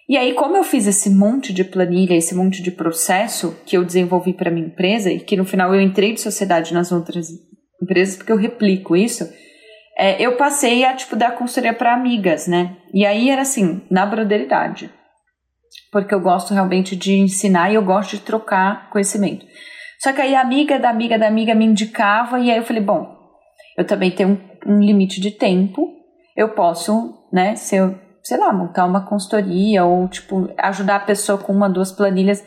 [0.09, 3.85] E aí, como eu fiz esse monte de planilha, esse monte de processo que eu
[3.85, 7.29] desenvolvi para minha empresa e que no final eu entrei de sociedade nas outras
[7.83, 9.29] empresas porque eu replico isso,
[9.99, 12.77] é, eu passei a tipo dar consultoria para amigas, né?
[12.95, 14.91] E aí era assim, na broderidade,
[15.93, 19.45] porque eu gosto realmente de ensinar e eu gosto de trocar conhecimento.
[19.99, 22.83] Só que aí a amiga da amiga da amiga me indicava e aí eu falei,
[22.83, 23.17] bom,
[23.77, 25.89] eu também tenho um, um limite de tempo,
[26.37, 27.95] eu posso, né, ser
[28.29, 32.45] sei lá, montar uma consultoria ou, tipo, ajudar a pessoa com uma, duas planilhas.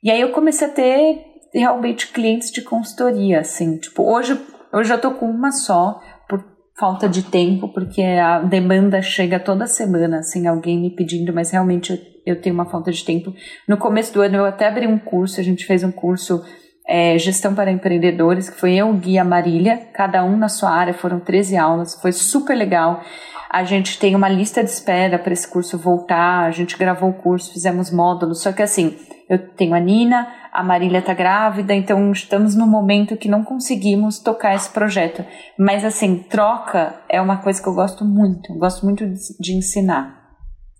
[0.00, 3.76] E aí eu comecei a ter realmente clientes de consultoria, assim.
[3.78, 4.40] Tipo, hoje,
[4.72, 6.44] hoje eu tô com uma só, por
[6.78, 11.92] falta de tempo, porque a demanda chega toda semana, assim, alguém me pedindo, mas realmente
[11.92, 13.34] eu, eu tenho uma falta de tempo.
[13.68, 16.44] No começo do ano eu até abri um curso, a gente fez um curso
[16.86, 20.92] é, Gestão para Empreendedores, que foi eu, o Guia Marília, cada um na sua área,
[20.92, 23.02] foram 13 aulas, foi super legal.
[23.50, 26.44] A gente tem uma lista de espera para esse curso voltar.
[26.44, 28.42] A gente gravou o curso, fizemos módulos.
[28.42, 28.96] Só que assim,
[29.28, 34.18] eu tenho a Nina, a Marília está grávida, então estamos no momento que não conseguimos
[34.18, 35.24] tocar esse projeto.
[35.58, 38.52] Mas assim, troca é uma coisa que eu gosto muito.
[38.52, 40.20] Eu gosto muito de, ensinar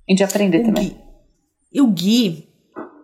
[0.08, 0.88] e de aprender o também.
[0.88, 1.00] Gui,
[1.72, 2.48] e o Gui,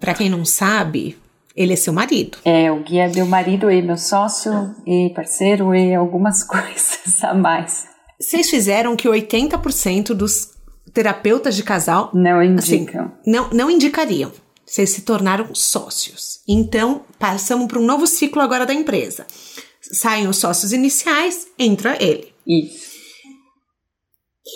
[0.01, 1.17] para quem não sabe,
[1.61, 2.39] ele é seu marido.
[2.43, 7.35] É, o Gui é meu marido e meu sócio e parceiro e algumas coisas a
[7.35, 7.87] mais.
[8.19, 10.53] Vocês fizeram que 80% dos
[10.95, 13.05] terapeutas de casal não assim, indicam.
[13.05, 14.33] Assim, não, não indicariam.
[14.65, 16.41] Vocês se tornaram sócios.
[16.49, 19.27] Então, passamos para um novo ciclo agora da empresa.
[19.83, 22.33] Saem os sócios iniciais, entra ele.
[22.47, 22.90] Isso.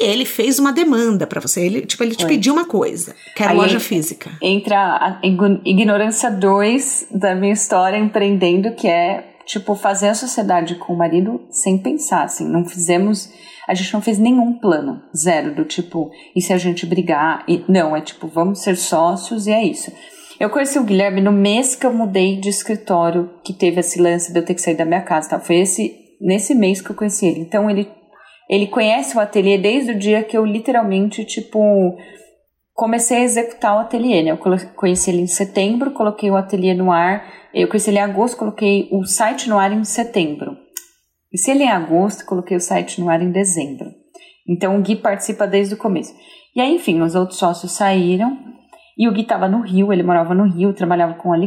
[0.01, 1.65] E ele fez uma demanda para você.
[1.65, 4.31] Ele, tipo, ele te pediu uma coisa, que era Aí loja física.
[4.43, 5.21] Entra a
[5.65, 11.41] ignorância 2 da minha história empreendendo, que é, tipo, fazer a sociedade com o marido
[11.51, 12.49] sem pensar, assim.
[12.49, 13.31] Não fizemos
[13.67, 17.45] a gente não fez nenhum plano, zero, do tipo, e se a gente brigar?
[17.49, 19.91] E, não, é tipo, vamos ser sócios e é isso.
[20.39, 24.33] Eu conheci o Guilherme no mês que eu mudei de escritório, que teve esse lance
[24.33, 25.41] de eu ter que sair da minha casa, tá?
[25.41, 27.41] Foi esse, nesse mês que eu conheci ele.
[27.41, 27.89] Então ele,
[28.49, 31.97] ele conhece o ateliê desde o dia que eu literalmente, tipo,
[32.75, 34.33] comecei a executar o ateliê, né?
[34.33, 34.39] Eu
[34.75, 37.25] conheci ele em setembro, coloquei o ateliê no ar.
[37.55, 40.57] Eu conheci ele em agosto, coloquei o site no ar em setembro.
[41.33, 43.91] E se ele é em agosto, coloquei o site no ar em dezembro.
[44.47, 46.15] Então o Gui participa desde o começo.
[46.55, 48.39] E aí, enfim, os outros sócios saíram
[48.97, 51.39] e o Gui estava no Rio, ele morava no Rio, trabalhava com a.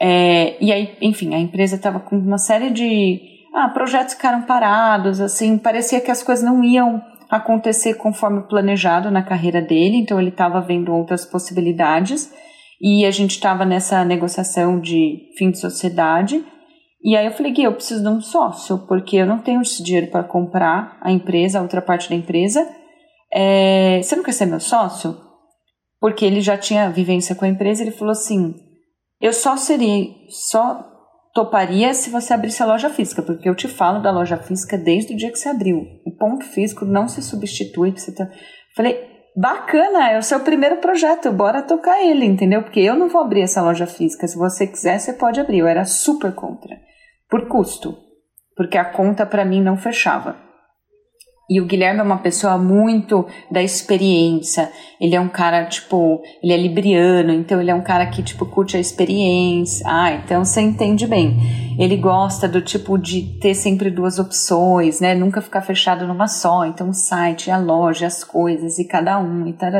[0.00, 3.20] É, e aí, enfim, a empresa estava com uma série de
[3.54, 9.22] ah, projetos ficaram parados, assim, parecia que as coisas não iam acontecer conforme planejado na
[9.22, 12.32] carreira dele, então ele estava vendo outras possibilidades
[12.80, 16.44] e a gente estava nessa negociação de fim de sociedade.
[17.02, 19.82] E aí eu falei, Gui, eu preciso de um sócio, porque eu não tenho esse
[19.82, 22.66] dinheiro para comprar a empresa, a outra parte da empresa.
[23.32, 25.16] É, você não quer ser meu sócio?
[26.00, 28.54] Porque ele já tinha vivência com a empresa, ele falou assim:
[29.20, 30.89] eu só seria, só
[31.34, 35.14] toparia se você abrisse a loja física, porque eu te falo da loja física desde
[35.14, 35.82] o dia que você abriu.
[36.04, 37.92] O ponto físico não se substitui.
[37.92, 38.28] Você tá...
[38.74, 39.00] Falei,
[39.36, 42.62] bacana, é o seu primeiro projeto, bora tocar ele, entendeu?
[42.62, 44.26] Porque eu não vou abrir essa loja física.
[44.26, 45.58] Se você quiser, você pode abrir.
[45.58, 46.76] Eu era super contra,
[47.28, 47.96] por custo,
[48.56, 50.49] porque a conta para mim não fechava.
[51.50, 54.70] E o Guilherme é uma pessoa muito da experiência.
[55.00, 58.46] Ele é um cara, tipo, ele é libriano, então ele é um cara que, tipo,
[58.46, 59.84] curte a experiência.
[59.84, 61.36] Ah, então você entende bem.
[61.76, 65.12] Ele gosta do tipo de ter sempre duas opções, né?
[65.12, 66.64] Nunca ficar fechado numa só.
[66.66, 69.72] Então o site, a loja, as coisas e cada um e tal.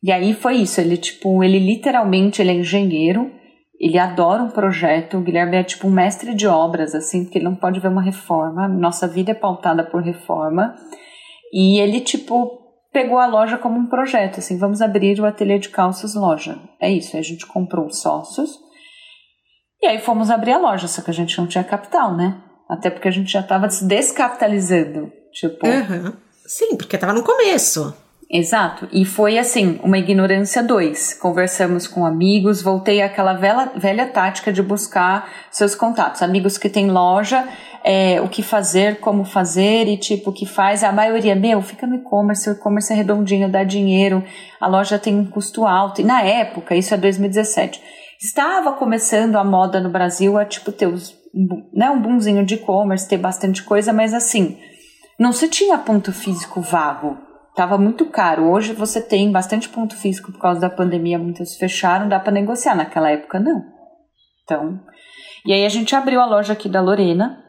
[0.00, 0.80] E aí foi isso.
[0.80, 3.32] Ele, tipo, ele literalmente, ele é engenheiro
[3.78, 5.18] ele adora um projeto.
[5.18, 8.02] O Guilherme é tipo um mestre de obras, assim, porque ele não pode ver uma
[8.02, 8.66] reforma.
[8.66, 10.74] Nossa vida é pautada por reforma.
[11.52, 12.58] E ele, tipo,
[12.92, 16.58] pegou a loja como um projeto, assim, vamos abrir o ateliê de calças loja.
[16.80, 18.58] É isso, a gente comprou os sócios.
[19.80, 22.42] E aí fomos abrir a loja, só que a gente não tinha capital, né?
[22.68, 25.12] Até porque a gente já estava se descapitalizando.
[25.32, 25.66] Tipo.
[25.66, 26.12] Uhum.
[26.46, 27.94] Sim, porque estava no começo.
[28.30, 28.86] Exato.
[28.92, 31.14] E foi assim, uma ignorância dois.
[31.14, 36.20] Conversamos com amigos, voltei àquela velha, velha tática de buscar seus contatos.
[36.20, 37.48] Amigos que têm loja,
[37.82, 40.84] é, o que fazer, como fazer e tipo o que faz.
[40.84, 44.22] A maioria, meu, fica no e-commerce, o e-commerce é redondinho, dá dinheiro,
[44.60, 46.02] a loja tem um custo alto.
[46.02, 47.80] E na época, isso é 2017,
[48.20, 51.16] estava começando a moda no Brasil a tipo ter os,
[51.72, 54.58] né, um boomzinho de e-commerce, ter bastante coisa, mas assim,
[55.18, 57.27] não se tinha ponto físico vago
[57.58, 58.48] estava muito caro.
[58.48, 62.76] Hoje você tem bastante ponto físico por causa da pandemia, muitos fecharam, dá para negociar.
[62.76, 63.64] Naquela época, não.
[64.44, 64.80] Então,
[65.44, 67.42] e aí a gente abriu a loja aqui da Lorena,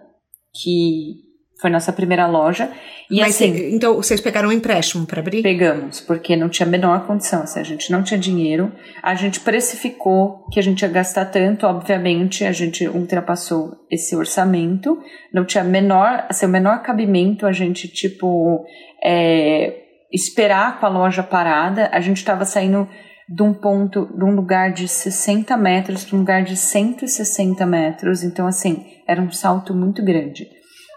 [0.62, 1.30] que
[1.62, 2.72] foi nossa primeira loja.
[3.12, 5.44] E Mas assim, cê, então vocês pegaram um empréstimo para abrir?
[5.44, 7.44] Pegamos, porque não tinha a menor condição.
[7.44, 8.72] Assim, a gente não tinha dinheiro.
[9.04, 14.98] A gente precificou que a gente ia gastar tanto, obviamente, a gente ultrapassou esse orçamento.
[15.32, 18.66] Não tinha menor, assim, o menor cabimento, a gente, tipo,
[19.04, 21.90] é, esperar com a loja parada.
[21.92, 22.88] A gente estava saindo
[23.28, 28.24] de um ponto, de um lugar de 60 metros para um lugar de 160 metros.
[28.24, 30.48] Então, assim, era um salto muito grande.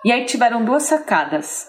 [0.04, 1.68] E aí tiveram duas sacadas.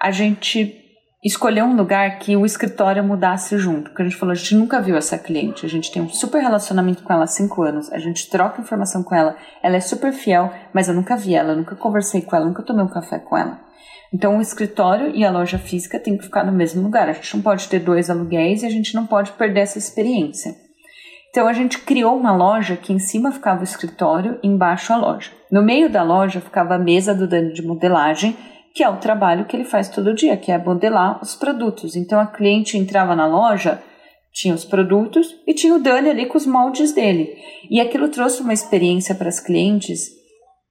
[0.00, 0.80] A gente
[1.24, 4.80] escolheu um lugar que o escritório mudasse junto, porque a gente falou, a gente nunca
[4.80, 7.98] viu essa cliente, a gente tem um super relacionamento com ela há cinco anos, a
[7.98, 11.74] gente troca informação com ela, ela é super fiel, mas eu nunca vi ela, nunca
[11.74, 13.58] conversei com ela, nunca tomei um café com ela.
[14.14, 17.08] Então, o escritório e a loja física têm que ficar no mesmo lugar.
[17.08, 20.54] A gente não pode ter dois aluguéis e a gente não pode perder essa experiência.
[21.30, 25.32] Então, a gente criou uma loja que em cima ficava o escritório embaixo a loja.
[25.50, 28.36] No meio da loja ficava a mesa do Dani de modelagem,
[28.72, 31.96] que é o trabalho que ele faz todo dia, que é modelar os produtos.
[31.96, 33.82] Então, a cliente entrava na loja,
[34.32, 37.34] tinha os produtos e tinha o Dani ali com os moldes dele.
[37.68, 40.06] E aquilo trouxe uma experiência para as clientes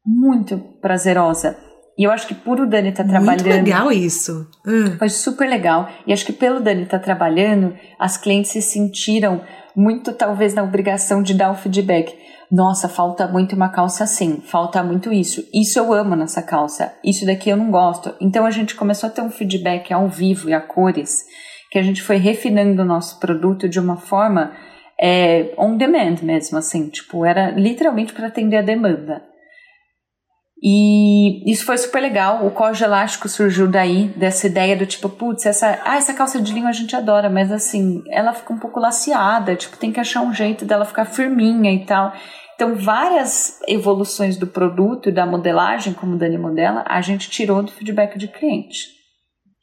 [0.05, 3.45] muito prazerosa e eu acho que por o Dani estar tá trabalhando.
[3.45, 4.49] Muito legal isso.
[4.65, 4.97] Hum.
[4.97, 5.87] Foi super legal.
[6.07, 9.41] E acho que pelo Dani estar tá trabalhando, as clientes se sentiram
[9.75, 12.15] muito, talvez, na obrigação de dar o feedback.
[12.51, 15.43] Nossa, falta muito uma calça assim, falta muito isso.
[15.53, 18.13] Isso eu amo nessa calça, isso daqui eu não gosto.
[18.21, 21.23] Então a gente começou a ter um feedback ao vivo e a cores,
[21.71, 24.51] que a gente foi refinando o nosso produto de uma forma
[25.01, 29.23] é, on demand mesmo, assim, tipo, era literalmente para atender a demanda.
[30.65, 32.47] E isso foi super legal.
[32.47, 36.53] O corte elástico surgiu daí, dessa ideia do tipo, putz, essa, ah, essa calça de
[36.53, 40.21] linho a gente adora, mas assim, ela fica um pouco laceada, tipo, tem que achar
[40.21, 42.13] um jeito dela ficar firminha e tal.
[42.55, 47.61] Então, várias evoluções do produto e da modelagem, como o Dani modela, a gente tirou
[47.61, 48.87] do feedback de cliente.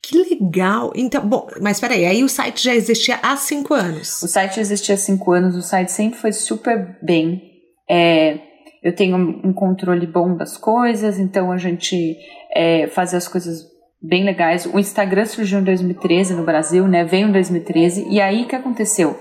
[0.02, 0.92] Que legal!
[0.94, 4.22] Então, bom, mas peraí, aí o site já existia há cinco anos.
[4.22, 7.40] O site existia há cinco anos, o site sempre foi super bem.
[7.88, 8.49] É,
[8.82, 12.16] eu tenho um controle bom das coisas, então a gente
[12.54, 13.68] é, faz as coisas
[14.02, 14.66] bem legais.
[14.66, 17.04] O Instagram surgiu em 2013 no Brasil, né?
[17.04, 19.18] Veio em 2013 e aí que aconteceu?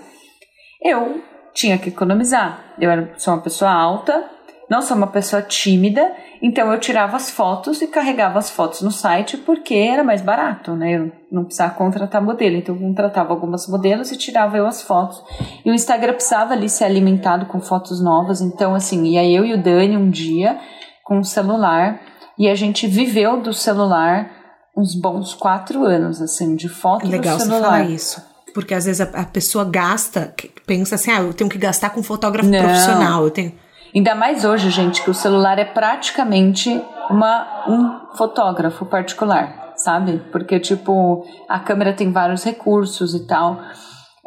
[0.82, 1.22] Eu
[1.53, 2.74] tinha que economizar.
[2.80, 4.24] Eu sou uma pessoa alta,
[4.70, 8.91] não sou uma pessoa tímida, então eu tirava as fotos e carregava as fotos no
[8.91, 10.97] site porque era mais barato, né?
[10.97, 15.22] Eu não precisava contratar modelo, então eu contratava algumas modelos e tirava eu as fotos.
[15.65, 19.53] E o Instagram precisava ali ser alimentado com fotos novas, então assim, ia eu e
[19.53, 20.57] o Dani um dia
[21.03, 21.99] com o celular
[22.38, 24.32] e a gente viveu do celular
[24.78, 27.59] uns bons quatro anos, assim, de foto Legal do celular.
[27.59, 28.24] você falar isso.
[28.53, 30.34] Porque às vezes a, a, pessoa gasta,
[30.65, 32.59] pensa assim, ah, eu tenho que gastar com fotógrafo não.
[32.59, 33.53] profissional, eu tenho...
[33.95, 36.69] Ainda mais hoje, gente, que o celular é praticamente
[37.09, 40.19] uma, um fotógrafo particular, sabe?
[40.31, 43.59] Porque, tipo, a câmera tem vários recursos e tal.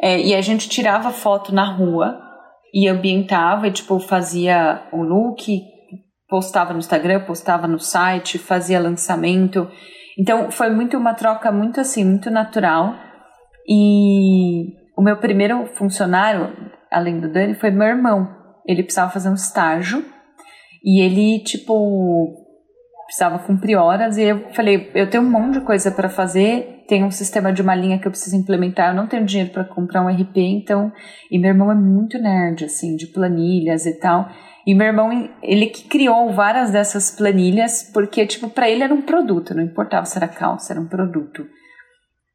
[0.01, 2.19] É, e a gente tirava foto na rua
[2.73, 5.61] e ambientava, e, tipo, fazia o look,
[6.27, 9.69] postava no Instagram, postava no site, fazia lançamento.
[10.19, 12.93] Então, foi muito uma troca muito assim, muito natural.
[13.65, 16.51] E o meu primeiro funcionário,
[16.91, 20.03] além do Dani, foi meu irmão ele precisava fazer um estágio
[20.83, 22.43] e ele, tipo,
[23.05, 24.17] precisava cumprir horas.
[24.17, 27.61] E eu falei: eu tenho um monte de coisa para fazer, tem um sistema de
[27.61, 30.91] uma linha que eu preciso implementar, eu não tenho dinheiro para comprar um RP, então.
[31.31, 34.29] E meu irmão é muito nerd, assim, de planilhas e tal.
[34.65, 39.01] E meu irmão, ele que criou várias dessas planilhas, porque, tipo, para ele era um
[39.01, 41.45] produto, não importava se era calça, era um produto.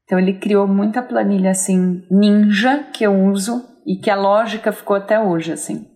[0.03, 4.95] Então ele criou muita planilha, assim, ninja, que eu uso, e que a lógica ficou
[4.95, 5.87] até hoje, assim.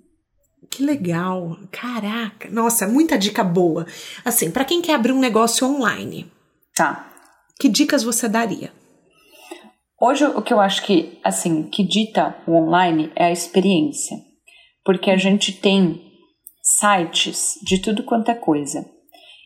[0.74, 1.55] Que legal!
[1.71, 2.49] Caraca!
[2.49, 3.86] Nossa, muita dica boa.
[4.26, 6.26] Assim, para quem quer abrir um negócio online.
[6.74, 7.13] Tá.
[7.59, 8.71] Que dicas você daria?
[10.01, 14.17] Hoje o que eu acho que, assim, que dita o online é a experiência.
[14.84, 16.01] Porque a gente tem
[16.63, 18.84] sites de tudo quanto é coisa.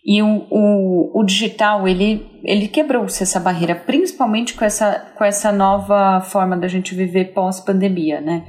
[0.05, 5.51] E o, o, o digital, ele, ele quebrou-se essa barreira, principalmente com essa, com essa
[5.51, 8.47] nova forma da gente viver pós-pandemia, né?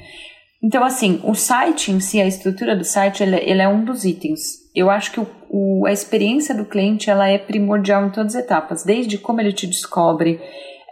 [0.63, 4.05] Então, assim, o site em si, a estrutura do site, ele, ele é um dos
[4.05, 4.69] itens.
[4.75, 8.43] Eu acho que o, o, a experiência do cliente, ela é primordial em todas as
[8.43, 10.41] etapas, desde como ele te descobre,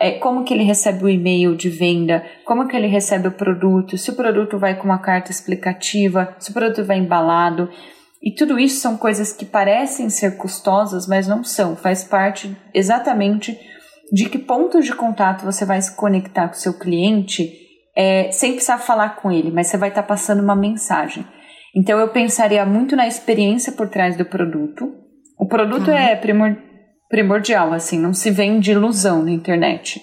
[0.01, 3.99] é, como que ele recebe o e-mail de venda, como que ele recebe o produto,
[3.99, 7.69] se o produto vai com uma carta explicativa, se o produto vai embalado.
[8.23, 11.75] E tudo isso são coisas que parecem ser custosas, mas não são.
[11.75, 13.59] Faz parte exatamente
[14.13, 17.66] de que pontos de contato você vai se conectar com o seu cliente
[17.97, 21.25] é, sem precisar falar com ele, mas você vai estar tá passando uma mensagem.
[21.75, 24.93] Então eu pensaria muito na experiência por trás do produto.
[25.39, 25.97] O produto uhum.
[25.97, 26.57] é primor,
[27.09, 30.03] primordial, assim, não se vende ilusão na internet.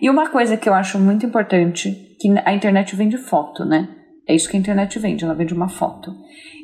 [0.00, 3.88] E uma coisa que eu acho muito importante, que a internet vende foto, né?
[4.28, 6.12] É isso que a internet vende, ela vende uma foto.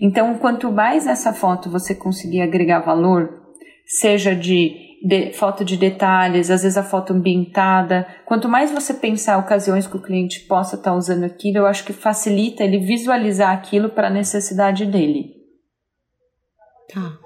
[0.00, 3.28] Então, quanto mais essa foto você conseguir agregar valor,
[3.84, 8.07] seja de de, foto de detalhes, às vezes a foto ambientada.
[8.24, 11.92] Quanto mais você pensar ocasiões que o cliente possa estar usando aquilo, eu acho que
[11.92, 15.34] facilita ele visualizar aquilo para a necessidade dele.
[16.92, 17.18] Tá.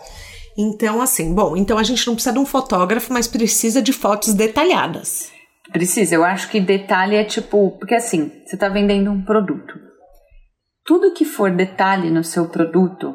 [0.58, 4.34] Então, assim, bom, então a gente não precisa de um fotógrafo, mas precisa de fotos
[4.34, 5.32] detalhadas.
[5.72, 9.74] Precisa, eu acho que detalhe é tipo, porque assim, você está vendendo um produto.
[10.84, 13.14] Tudo que for detalhe no seu produto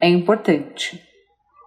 [0.00, 1.11] é importante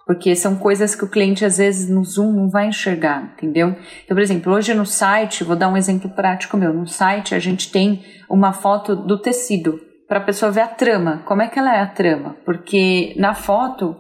[0.06, 3.70] porque são coisas que o cliente às vezes no Zoom não vai enxergar, entendeu?
[4.04, 7.40] Então, por exemplo, hoje no site, vou dar um exemplo prático meu, no site a
[7.40, 11.58] gente tem uma foto do tecido para a pessoa ver a trama, como é que
[11.58, 13.96] ela é a trama, porque na foto,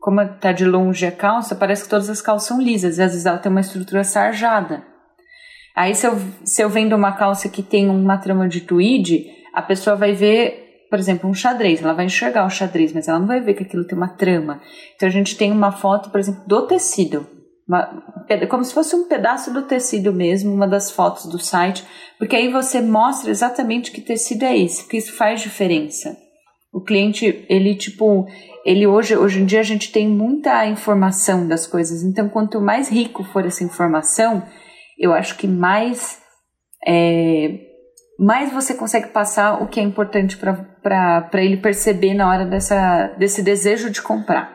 [0.00, 3.12] como está de longe a calça, parece que todas as calças são lisas, e às
[3.12, 4.84] vezes ela tem uma estrutura sarjada.
[5.74, 9.62] Aí se eu, se eu vendo uma calça que tem uma trama de tweed, a
[9.62, 10.59] pessoa vai ver
[10.90, 13.62] por exemplo, um xadrez, ela vai enxergar o xadrez, mas ela não vai ver que
[13.62, 14.60] aquilo tem uma trama.
[14.96, 17.26] Então a gente tem uma foto, por exemplo, do tecido,
[17.66, 18.02] uma,
[18.48, 21.86] como se fosse um pedaço do tecido mesmo, uma das fotos do site,
[22.18, 26.16] porque aí você mostra exatamente que tecido é esse, porque isso faz diferença.
[26.72, 28.26] O cliente, ele tipo,
[28.64, 32.88] ele hoje, hoje em dia a gente tem muita informação das coisas, então quanto mais
[32.88, 34.42] rico for essa informação,
[34.98, 36.20] eu acho que mais
[36.84, 37.69] é,
[38.22, 43.42] mais você consegue passar o que é importante para ele perceber na hora dessa, desse
[43.42, 44.54] desejo de comprar.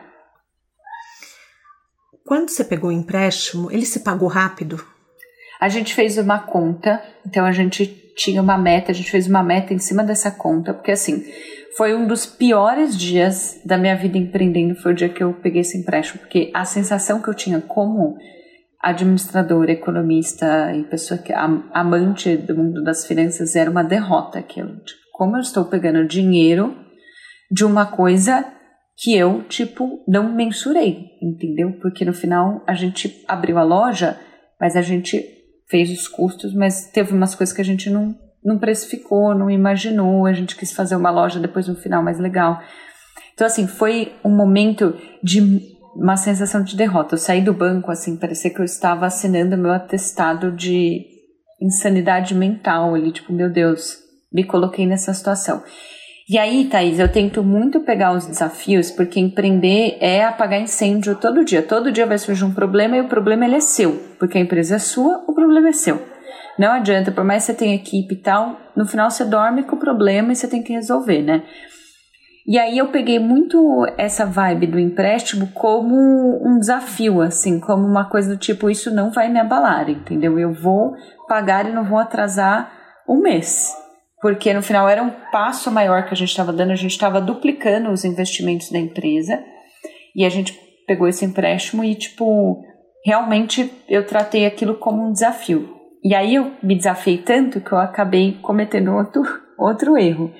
[2.24, 4.86] Quando você pegou o empréstimo, ele se pagou rápido?
[5.60, 7.86] A gente fez uma conta, então a gente
[8.16, 11.24] tinha uma meta, a gente fez uma meta em cima dessa conta, porque assim,
[11.76, 15.62] foi um dos piores dias da minha vida empreendendo, foi o dia que eu peguei
[15.62, 18.16] esse empréstimo, porque a sensação que eu tinha como
[18.86, 24.76] administradora, economista e pessoa que amante do mundo das finanças era uma derrota aquilo.
[24.76, 26.72] Tipo, como eu estou pegando dinheiro
[27.50, 28.46] de uma coisa
[28.96, 31.72] que eu, tipo, não mensurei, entendeu?
[31.82, 34.18] Porque no final a gente abriu a loja,
[34.60, 35.20] mas a gente
[35.68, 40.26] fez os custos, mas teve umas coisas que a gente não, não precificou, não imaginou,
[40.26, 42.62] a gente quis fazer uma loja depois no final mais legal.
[43.34, 47.14] Então, assim, foi um momento de uma sensação de derrota.
[47.14, 51.04] Eu saí do banco, assim, parecia que eu estava assinando meu atestado de
[51.60, 53.98] insanidade mental ali, tipo, meu Deus,
[54.32, 55.62] me coloquei nessa situação.
[56.28, 61.44] E aí, Thaís, eu tento muito pegar os desafios, porque empreender é apagar incêndio todo
[61.44, 61.62] dia.
[61.62, 64.74] Todo dia vai surgir um problema e o problema ele é seu, porque a empresa
[64.74, 66.02] é sua, o problema é seu.
[66.58, 69.76] Não adianta, por mais que você tenha equipe e tal, no final você dorme com
[69.76, 71.44] o problema e você tem que resolver, né?
[72.46, 75.96] E aí eu peguei muito essa vibe do empréstimo como
[76.46, 80.38] um desafio, assim, como uma coisa do tipo, isso não vai me abalar, entendeu?
[80.38, 80.94] Eu vou
[81.26, 82.72] pagar e não vou atrasar
[83.08, 83.74] um mês.
[84.20, 87.20] Porque no final era um passo maior que a gente estava dando, a gente estava
[87.20, 89.42] duplicando os investimentos da empresa
[90.14, 92.62] e a gente pegou esse empréstimo e, tipo,
[93.04, 95.74] realmente eu tratei aquilo como um desafio.
[96.02, 99.22] E aí eu me desafiei tanto que eu acabei cometendo outro,
[99.58, 100.32] outro erro.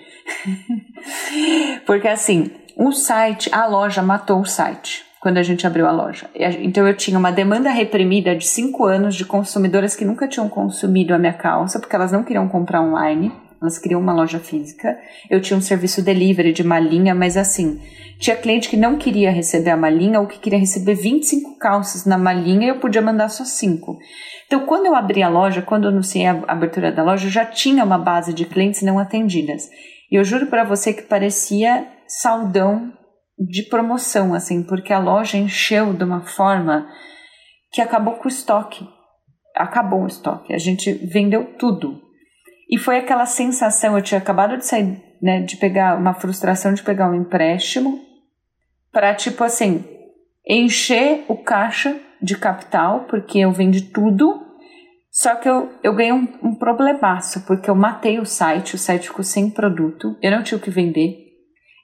[1.87, 6.31] Porque assim, o site, a loja matou o site quando a gente abriu a loja.
[6.61, 11.15] Então eu tinha uma demanda reprimida de cinco anos de consumidoras que nunca tinham consumido
[11.15, 13.33] a minha calça, porque elas não queriam comprar online,
[13.67, 14.97] elas queriam uma loja física.
[15.29, 17.81] Eu tinha um serviço delivery de malinha, mas assim,
[18.19, 22.17] tinha cliente que não queria receber a malinha ou que queria receber 25 calças na
[22.17, 23.99] malinha e eu podia mandar só 5.
[24.47, 27.45] Então, quando eu abri a loja, quando eu anunciei a abertura da loja, eu já
[27.45, 29.69] tinha uma base de clientes não atendidas.
[30.11, 32.93] E eu juro para você que parecia saudão
[33.39, 36.87] de promoção, assim, porque a loja encheu de uma forma
[37.73, 38.89] que acabou com o estoque.
[39.55, 40.55] Acabou o estoque.
[40.55, 42.01] A gente vendeu tudo.
[42.69, 46.83] E foi aquela sensação, eu tinha acabado de sair, né, de pegar uma frustração de
[46.83, 48.01] pegar um empréstimo
[48.93, 49.85] para tipo assim,
[50.49, 54.43] encher o caixa de capital, porque eu vendi tudo.
[55.11, 59.09] Só que eu, eu ganhei um, um problemaço, porque eu matei o site, o site
[59.09, 61.27] ficou sem produto, eu não tinha o que vender.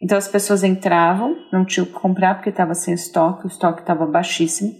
[0.03, 3.81] Então as pessoas entravam, não tinham o que comprar porque estava sem estoque, o estoque
[3.81, 4.73] estava baixíssimo.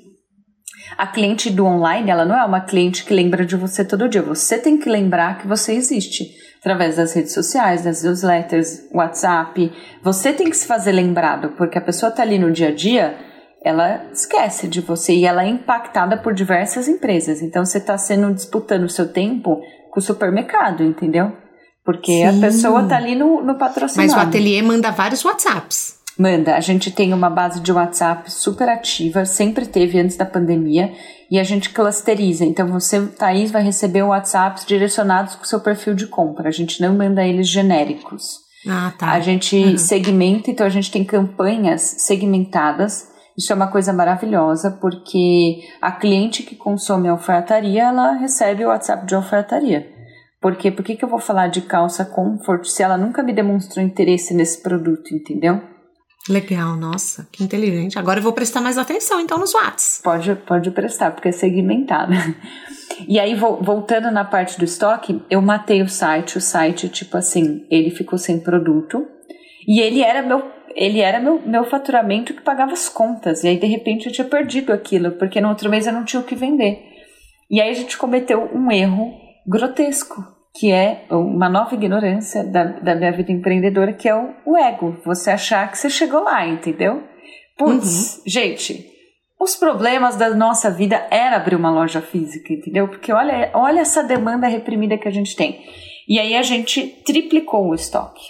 [0.97, 4.23] A cliente do online, ela não é uma cliente que lembra de você todo dia.
[4.23, 6.31] Você tem que lembrar que você existe
[6.61, 9.73] através das redes sociais, das newsletters, WhatsApp.
[10.03, 13.17] Você tem que se fazer lembrado, porque a pessoa está ali no dia a dia
[13.65, 17.41] ela esquece de você e ela é impactada por diversas empresas.
[17.41, 19.61] Então você está sendo disputando o seu tempo
[19.91, 21.33] com o supermercado, entendeu?
[21.85, 22.25] Porque Sim.
[22.25, 24.11] a pessoa está ali no, no patrocínio.
[24.11, 26.02] Mas o ateliê manda vários WhatsApps.
[26.23, 26.55] Manda.
[26.55, 30.93] A gente tem uma base de WhatsApp super ativa, sempre teve antes da pandemia,
[31.29, 32.45] e a gente clusteriza.
[32.45, 36.49] Então você, Thaís, vai receber WhatsApps direcionados com o seu perfil de compra.
[36.49, 38.39] A gente não manda eles genéricos.
[38.69, 39.11] Ah, tá.
[39.11, 39.77] A gente uhum.
[39.77, 46.43] segmenta, então a gente tem campanhas segmentadas isso é uma coisa maravilhosa, porque a cliente
[46.43, 49.89] que consome a alfaiataria, ela recebe o WhatsApp de alfaiataria.
[50.41, 53.85] Porque por que, que eu vou falar de calça comfort se ela nunca me demonstrou
[53.85, 55.63] interesse nesse produto, entendeu?
[56.29, 57.99] Legal, nossa, que inteligente.
[57.99, 60.01] Agora eu vou prestar mais atenção então nos Whats.
[60.05, 62.13] Pode, pode prestar, porque é segmentado.
[63.09, 66.39] E aí, voltando na parte do estoque, eu matei o site.
[66.39, 69.05] O site, tipo assim, ele ficou sem produto.
[69.67, 70.43] E ele era meu
[70.75, 73.45] ele era meu, meu faturamento que pagava as contas.
[73.45, 76.21] E aí, de repente, eu tinha perdido aquilo, porque no outro mês eu não tinha
[76.21, 76.79] o que vender.
[77.51, 79.13] E aí a gente cometeu um erro
[79.47, 80.25] grotesco,
[80.55, 84.97] que é uma nova ignorância da, da minha vida empreendedora, que é o, o ego.
[85.05, 87.03] Você achar que você chegou lá, entendeu?
[87.57, 88.23] Putz, uhum.
[88.27, 88.87] gente,
[89.41, 92.87] os problemas da nossa vida era abrir uma loja física, entendeu?
[92.87, 95.65] Porque olha, olha essa demanda reprimida que a gente tem.
[96.09, 98.23] E aí a gente triplicou o estoque.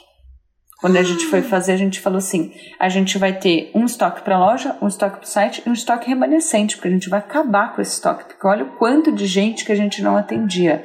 [0.80, 4.22] Quando a gente foi fazer, a gente falou assim: a gente vai ter um estoque
[4.22, 7.08] para a loja, um estoque para o site e um estoque remanescente, porque a gente
[7.08, 10.16] vai acabar com esse estoque, porque olha o quanto de gente que a gente não
[10.16, 10.84] atendia.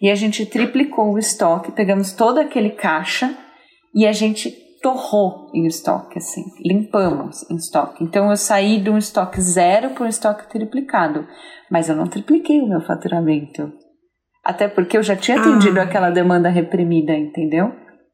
[0.00, 3.36] E a gente triplicou o estoque, pegamos todo aquele caixa
[3.94, 8.04] e a gente torrou em estoque, assim, limpamos em estoque.
[8.04, 11.26] Então eu saí de um estoque zero para um estoque triplicado,
[11.70, 13.72] mas eu não tripliquei o meu faturamento.
[14.44, 15.82] Até porque eu já tinha atendido ah.
[15.82, 17.72] aquela demanda reprimida, entendeu?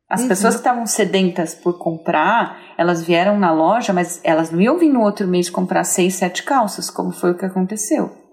[0.09, 0.29] As uhum.
[0.29, 4.91] pessoas que estavam sedentas por comprar, elas vieram na loja, mas elas não iam vir
[4.91, 8.24] no outro mês comprar seis, sete calças, como foi o que aconteceu.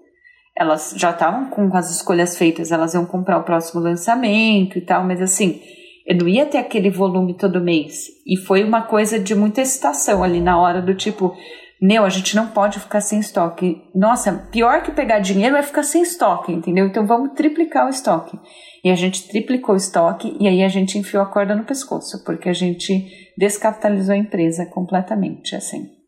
[0.62, 5.04] Elas já estavam com as escolhas feitas, elas iam comprar o próximo lançamento e tal,
[5.04, 5.60] mas assim,
[6.06, 8.06] eu não ia ter aquele volume todo mês.
[8.26, 11.34] E foi uma coisa de muita excitação ali na hora do tipo,
[11.80, 13.82] meu, a gente não pode ficar sem estoque.
[13.92, 16.86] Nossa, pior que pegar dinheiro é ficar sem estoque, entendeu?
[16.86, 18.38] Então vamos triplicar o estoque.
[18.84, 22.22] E a gente triplicou o estoque e aí a gente enfiou a corda no pescoço,
[22.24, 23.04] porque a gente
[23.36, 26.01] descapitalizou a empresa completamente, assim.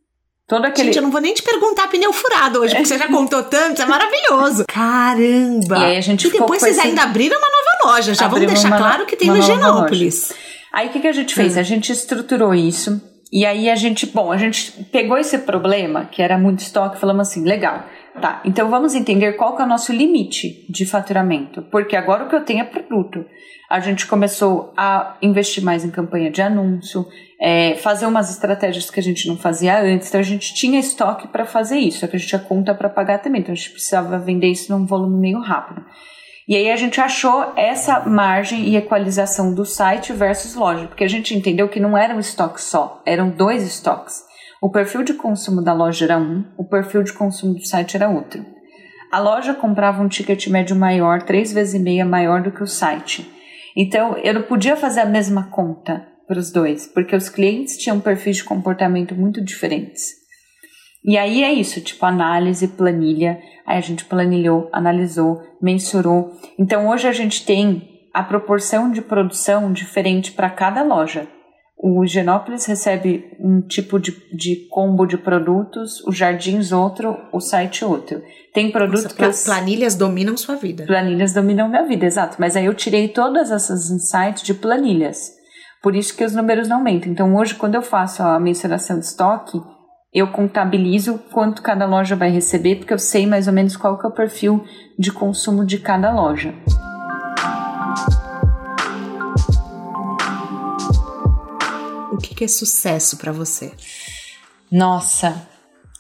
[0.46, 0.88] Todo aquele...
[0.88, 3.80] Gente, eu não vou nem te perguntar pneu furado hoje, porque você já contou tanto,
[3.80, 4.64] é maravilhoso.
[4.68, 5.78] Caramba!
[5.78, 8.46] E aí a gente E depois vocês assim, ainda abriram uma nova loja, já vamos
[8.46, 10.32] deixar uma, claro que tem no Genópolis.
[10.72, 11.56] Aí o que, que a gente fez?
[11.56, 11.60] Hum.
[11.60, 13.00] A gente estruturou isso
[13.32, 17.00] E aí a gente, bom, a gente pegou esse problema, que era muito estoque, e
[17.00, 17.86] falamos assim, legal,
[18.20, 22.28] tá, então vamos entender qual que é o nosso limite de faturamento, porque agora o
[22.28, 23.24] que eu tenho é produto.
[23.70, 27.06] A gente começou a investir mais em campanha de anúncio,
[27.40, 31.28] é, fazer umas estratégias que a gente não fazia antes, então a gente tinha estoque
[31.28, 33.70] para fazer isso, só que a gente tinha conta para pagar também, então a gente
[33.70, 35.84] precisava vender isso num volume meio rápido.
[36.46, 41.08] E aí a gente achou essa margem e equalização do site versus loja, porque a
[41.08, 44.22] gente entendeu que não era um estoque só, eram dois estoques.
[44.64, 48.08] O perfil de consumo da loja era um, o perfil de consumo do site era
[48.08, 48.42] outro.
[49.12, 52.66] A loja comprava um ticket médio maior, três vezes e meia maior do que o
[52.66, 53.30] site.
[53.76, 58.00] Então eu não podia fazer a mesma conta para os dois, porque os clientes tinham
[58.00, 60.12] perfis de comportamento muito diferentes.
[61.04, 63.38] E aí é isso, tipo análise, planilha.
[63.66, 66.32] Aí a gente planilhou, analisou, mensurou.
[66.58, 71.28] Então hoje a gente tem a proporção de produção diferente para cada loja.
[71.86, 77.84] O Genópolis recebe um tipo de, de combo de produtos, o Jardins outro, o site
[77.84, 78.22] outro.
[78.54, 79.22] Tem produtos que.
[79.22, 80.86] As planilhas dominam sua vida.
[80.86, 82.38] Planilhas dominam minha vida, exato.
[82.40, 85.30] Mas aí eu tirei todas essas insights de planilhas.
[85.82, 87.12] Por isso que os números não aumentam.
[87.12, 89.60] Então hoje, quando eu faço a mensuração de estoque,
[90.10, 94.06] eu contabilizo quanto cada loja vai receber, porque eu sei mais ou menos qual que
[94.06, 94.64] é o perfil
[94.98, 96.54] de consumo de cada loja.
[102.14, 103.72] O que, é sucesso para você?
[104.70, 105.48] Nossa,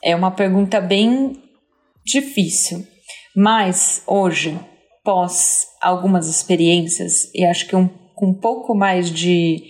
[0.00, 1.42] é uma pergunta bem
[2.04, 2.86] difícil.
[3.34, 4.56] Mas hoje,
[5.02, 9.60] pós algumas experiências, e acho que um, com um pouco mais de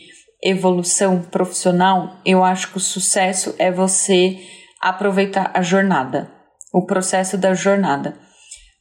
[0.42, 4.38] evolução profissional, eu acho que o sucesso é você
[4.82, 6.30] aproveitar a jornada,
[6.74, 8.18] o processo da jornada.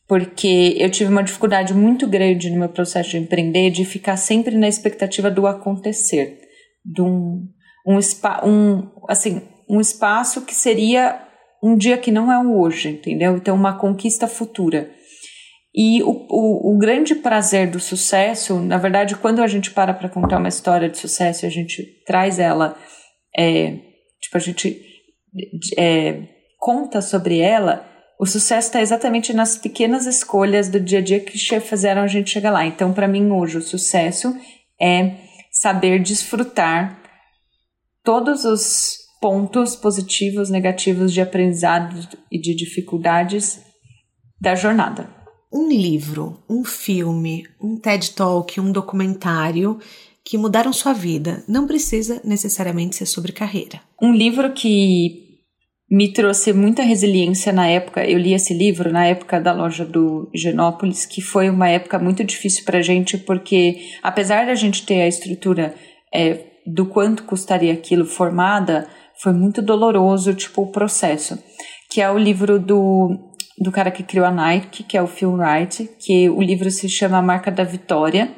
[0.05, 4.57] Porque eu tive uma dificuldade muito grande no meu processo de empreender de ficar sempre
[4.57, 6.41] na expectativa do acontecer,
[6.84, 7.47] de um,
[7.86, 7.99] um,
[8.47, 11.19] um, assim, um espaço que seria
[11.61, 13.38] um dia que não é o hoje, entendeu?
[13.38, 14.91] Então, uma conquista futura.
[15.73, 20.09] E o, o, o, grande prazer do sucesso, na verdade, quando a gente para para
[20.09, 22.77] contar uma história de sucesso e a gente traz ela,
[23.36, 23.77] é,
[24.21, 24.79] tipo, a gente
[25.77, 26.27] é,
[26.59, 31.38] conta sobre ela, o sucesso está exatamente nas pequenas escolhas do dia a dia que
[31.59, 32.65] fizeram a gente chegar lá.
[32.65, 34.36] Então, para mim, hoje, o sucesso
[34.79, 35.15] é
[35.51, 37.02] saber desfrutar
[38.03, 43.61] todos os pontos positivos, negativos de aprendizado e de dificuldades
[44.41, 45.23] da jornada
[45.53, 49.79] um livro, um filme, um TED Talk, um documentário
[50.25, 51.43] que mudaram sua vida.
[51.47, 53.79] Não precisa necessariamente ser sobre carreira.
[54.01, 55.21] Um livro que
[55.91, 58.03] me trouxe muita resiliência na época.
[58.03, 62.23] Eu li esse livro na época da loja do Genópolis, que foi uma época muito
[62.23, 65.75] difícil para a gente, porque apesar da gente ter a estrutura
[66.11, 68.88] é, do quanto custaria aquilo formada,
[69.22, 71.38] foi muito doloroso, tipo, o processo.
[71.89, 75.32] Que é o livro do do cara que criou a Nike, que é o Phil
[75.34, 78.34] Wright, que o livro se chama Marca da Vitória.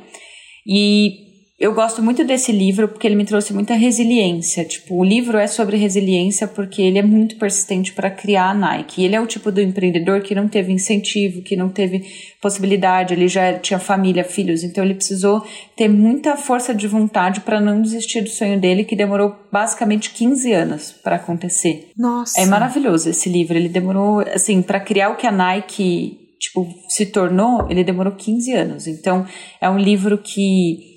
[0.68, 1.25] E
[1.58, 4.66] eu gosto muito desse livro porque ele me trouxe muita resiliência.
[4.66, 9.04] Tipo, o livro é sobre resiliência porque ele é muito persistente para criar a Nike.
[9.04, 12.04] Ele é o tipo do empreendedor que não teve incentivo, que não teve
[12.42, 15.44] possibilidade, ele já tinha família, filhos, então ele precisou
[15.78, 20.52] ter muita força de vontade para não desistir do sonho dele, que demorou basicamente 15
[20.52, 21.90] anos para acontecer.
[21.98, 22.40] Nossa.
[22.40, 23.58] É maravilhoso esse livro.
[23.58, 28.52] Ele demorou, assim, para criar o que a Nike tipo se tornou, ele demorou 15
[28.52, 28.88] anos.
[28.88, 29.26] Então,
[29.62, 30.95] é um livro que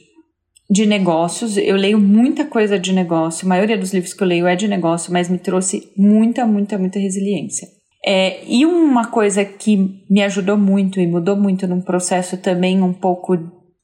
[0.70, 1.56] de negócios.
[1.56, 4.68] Eu leio muita coisa de negócio, a maioria dos livros que eu leio é de
[4.68, 7.68] negócio, mas me trouxe muita, muita, muita resiliência.
[8.04, 12.92] É, e uma coisa que me ajudou muito e mudou muito num processo também um
[12.92, 13.36] pouco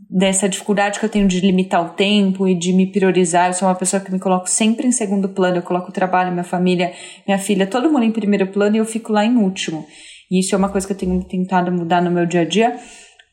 [0.08, 3.48] dessa dificuldade que eu tenho de limitar o tempo e de me priorizar.
[3.48, 5.56] Eu sou uma pessoa que me coloco sempre em segundo plano.
[5.56, 6.92] Eu coloco o trabalho, minha família,
[7.26, 9.84] minha filha, todo mundo em primeiro plano e eu fico lá em último.
[10.30, 12.76] E isso é uma coisa que eu tenho tentado mudar no meu dia a dia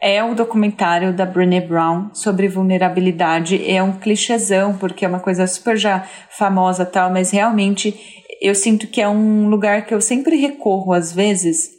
[0.01, 3.63] é o documentário da Brené Brown sobre vulnerabilidade.
[3.69, 7.93] É um clichêzão, porque é uma coisa super já famosa tal, mas realmente
[8.41, 11.69] eu sinto que é um lugar que eu sempre recorro às vezes.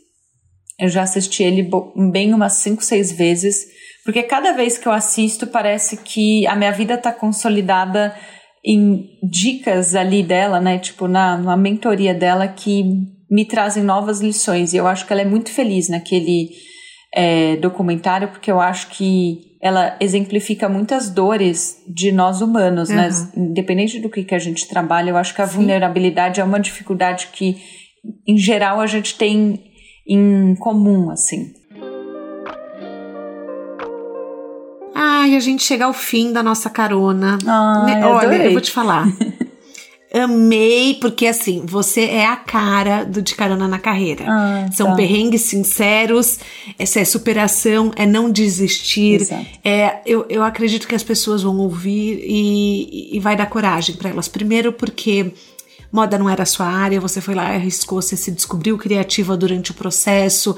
[0.79, 1.69] Eu já assisti ele
[2.13, 3.57] bem umas cinco, seis vezes,
[4.05, 8.15] porque cada vez que eu assisto parece que a minha vida está consolidada
[8.65, 10.79] em dicas ali dela, né?
[10.79, 12.85] Tipo, na, na mentoria dela que
[13.29, 14.73] me trazem novas lições.
[14.73, 16.51] E eu acho que ela é muito feliz naquele
[17.15, 23.09] é, documentário, porque eu acho que ela exemplifica muitas dores de nós humanos, né?
[23.09, 23.43] uhum.
[23.43, 23.51] né?
[23.51, 25.59] Independente do que, que a gente trabalha, eu acho que a Sim.
[25.59, 27.63] vulnerabilidade é uma dificuldade que,
[28.27, 29.63] em geral, a gente tem
[30.07, 31.53] em comum, assim.
[34.95, 37.39] Ai, a gente chega ao fim da nossa carona.
[37.47, 39.07] Ai, Olha, eu vou te falar.
[40.13, 44.25] Amei, porque assim, você é a cara do De Carona na Carreira.
[44.29, 44.95] Ah, São tá.
[44.95, 46.39] perrengues sinceros,
[46.79, 49.23] essa é superação, é não desistir.
[49.23, 49.47] Exato.
[49.65, 54.11] É, eu, eu acredito que as pessoas vão ouvir e, e vai dar coragem para
[54.11, 54.29] elas.
[54.29, 55.33] Primeiro, porque
[55.93, 59.75] moda não era sua área, você foi lá, arriscou, você se descobriu criativa durante o
[59.75, 60.57] processo,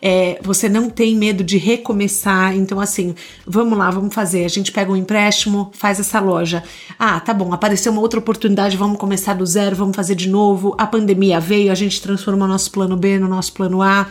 [0.00, 2.56] é, você não tem medo de recomeçar.
[2.56, 3.14] Então, assim,
[3.44, 4.44] vamos lá, vamos fazer.
[4.44, 6.62] A gente pega um empréstimo, faz essa loja.
[6.96, 10.76] Ah, tá bom, apareceu uma outra oportunidade, vamos começar do zero, vamos fazer de novo.
[10.78, 14.06] A pandemia veio, a gente transformou nosso plano B no nosso plano A.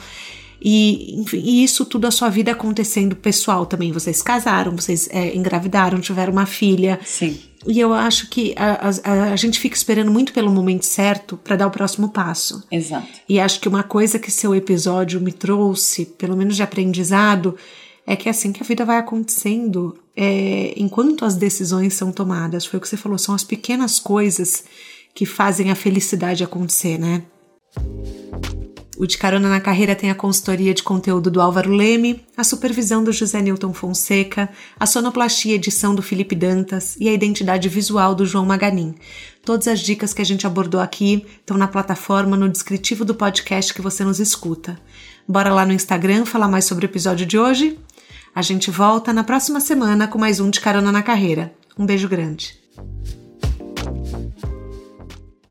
[0.62, 3.92] E, enfim, e isso tudo a sua vida acontecendo pessoal também.
[3.92, 7.00] Vocês casaram, vocês é, engravidaram, tiveram uma filha.
[7.06, 7.40] Sim.
[7.68, 11.56] E eu acho que a, a, a gente fica esperando muito pelo momento certo para
[11.56, 12.64] dar o próximo passo.
[12.72, 13.08] Exato.
[13.28, 17.58] E acho que uma coisa que seu episódio me trouxe, pelo menos de aprendizado,
[18.06, 22.66] é que é assim que a vida vai acontecendo é, enquanto as decisões são tomadas.
[22.66, 24.64] Foi o que você falou, são as pequenas coisas
[25.14, 27.24] que fazem a felicidade acontecer, né?
[28.98, 33.04] O De Carona na Carreira tem a consultoria de conteúdo do Álvaro Leme, a supervisão
[33.04, 38.16] do José Newton Fonseca, a sonoplastia e edição do Felipe Dantas e a identidade visual
[38.16, 38.96] do João Maganin.
[39.44, 43.74] Todas as dicas que a gente abordou aqui estão na plataforma no descritivo do podcast
[43.74, 44.80] que você nos escuta.
[45.28, 47.78] Bora lá no Instagram falar mais sobre o episódio de hoje?
[48.34, 51.54] A gente volta na próxima semana com mais um De Carona na Carreira.
[51.78, 52.58] Um beijo grande.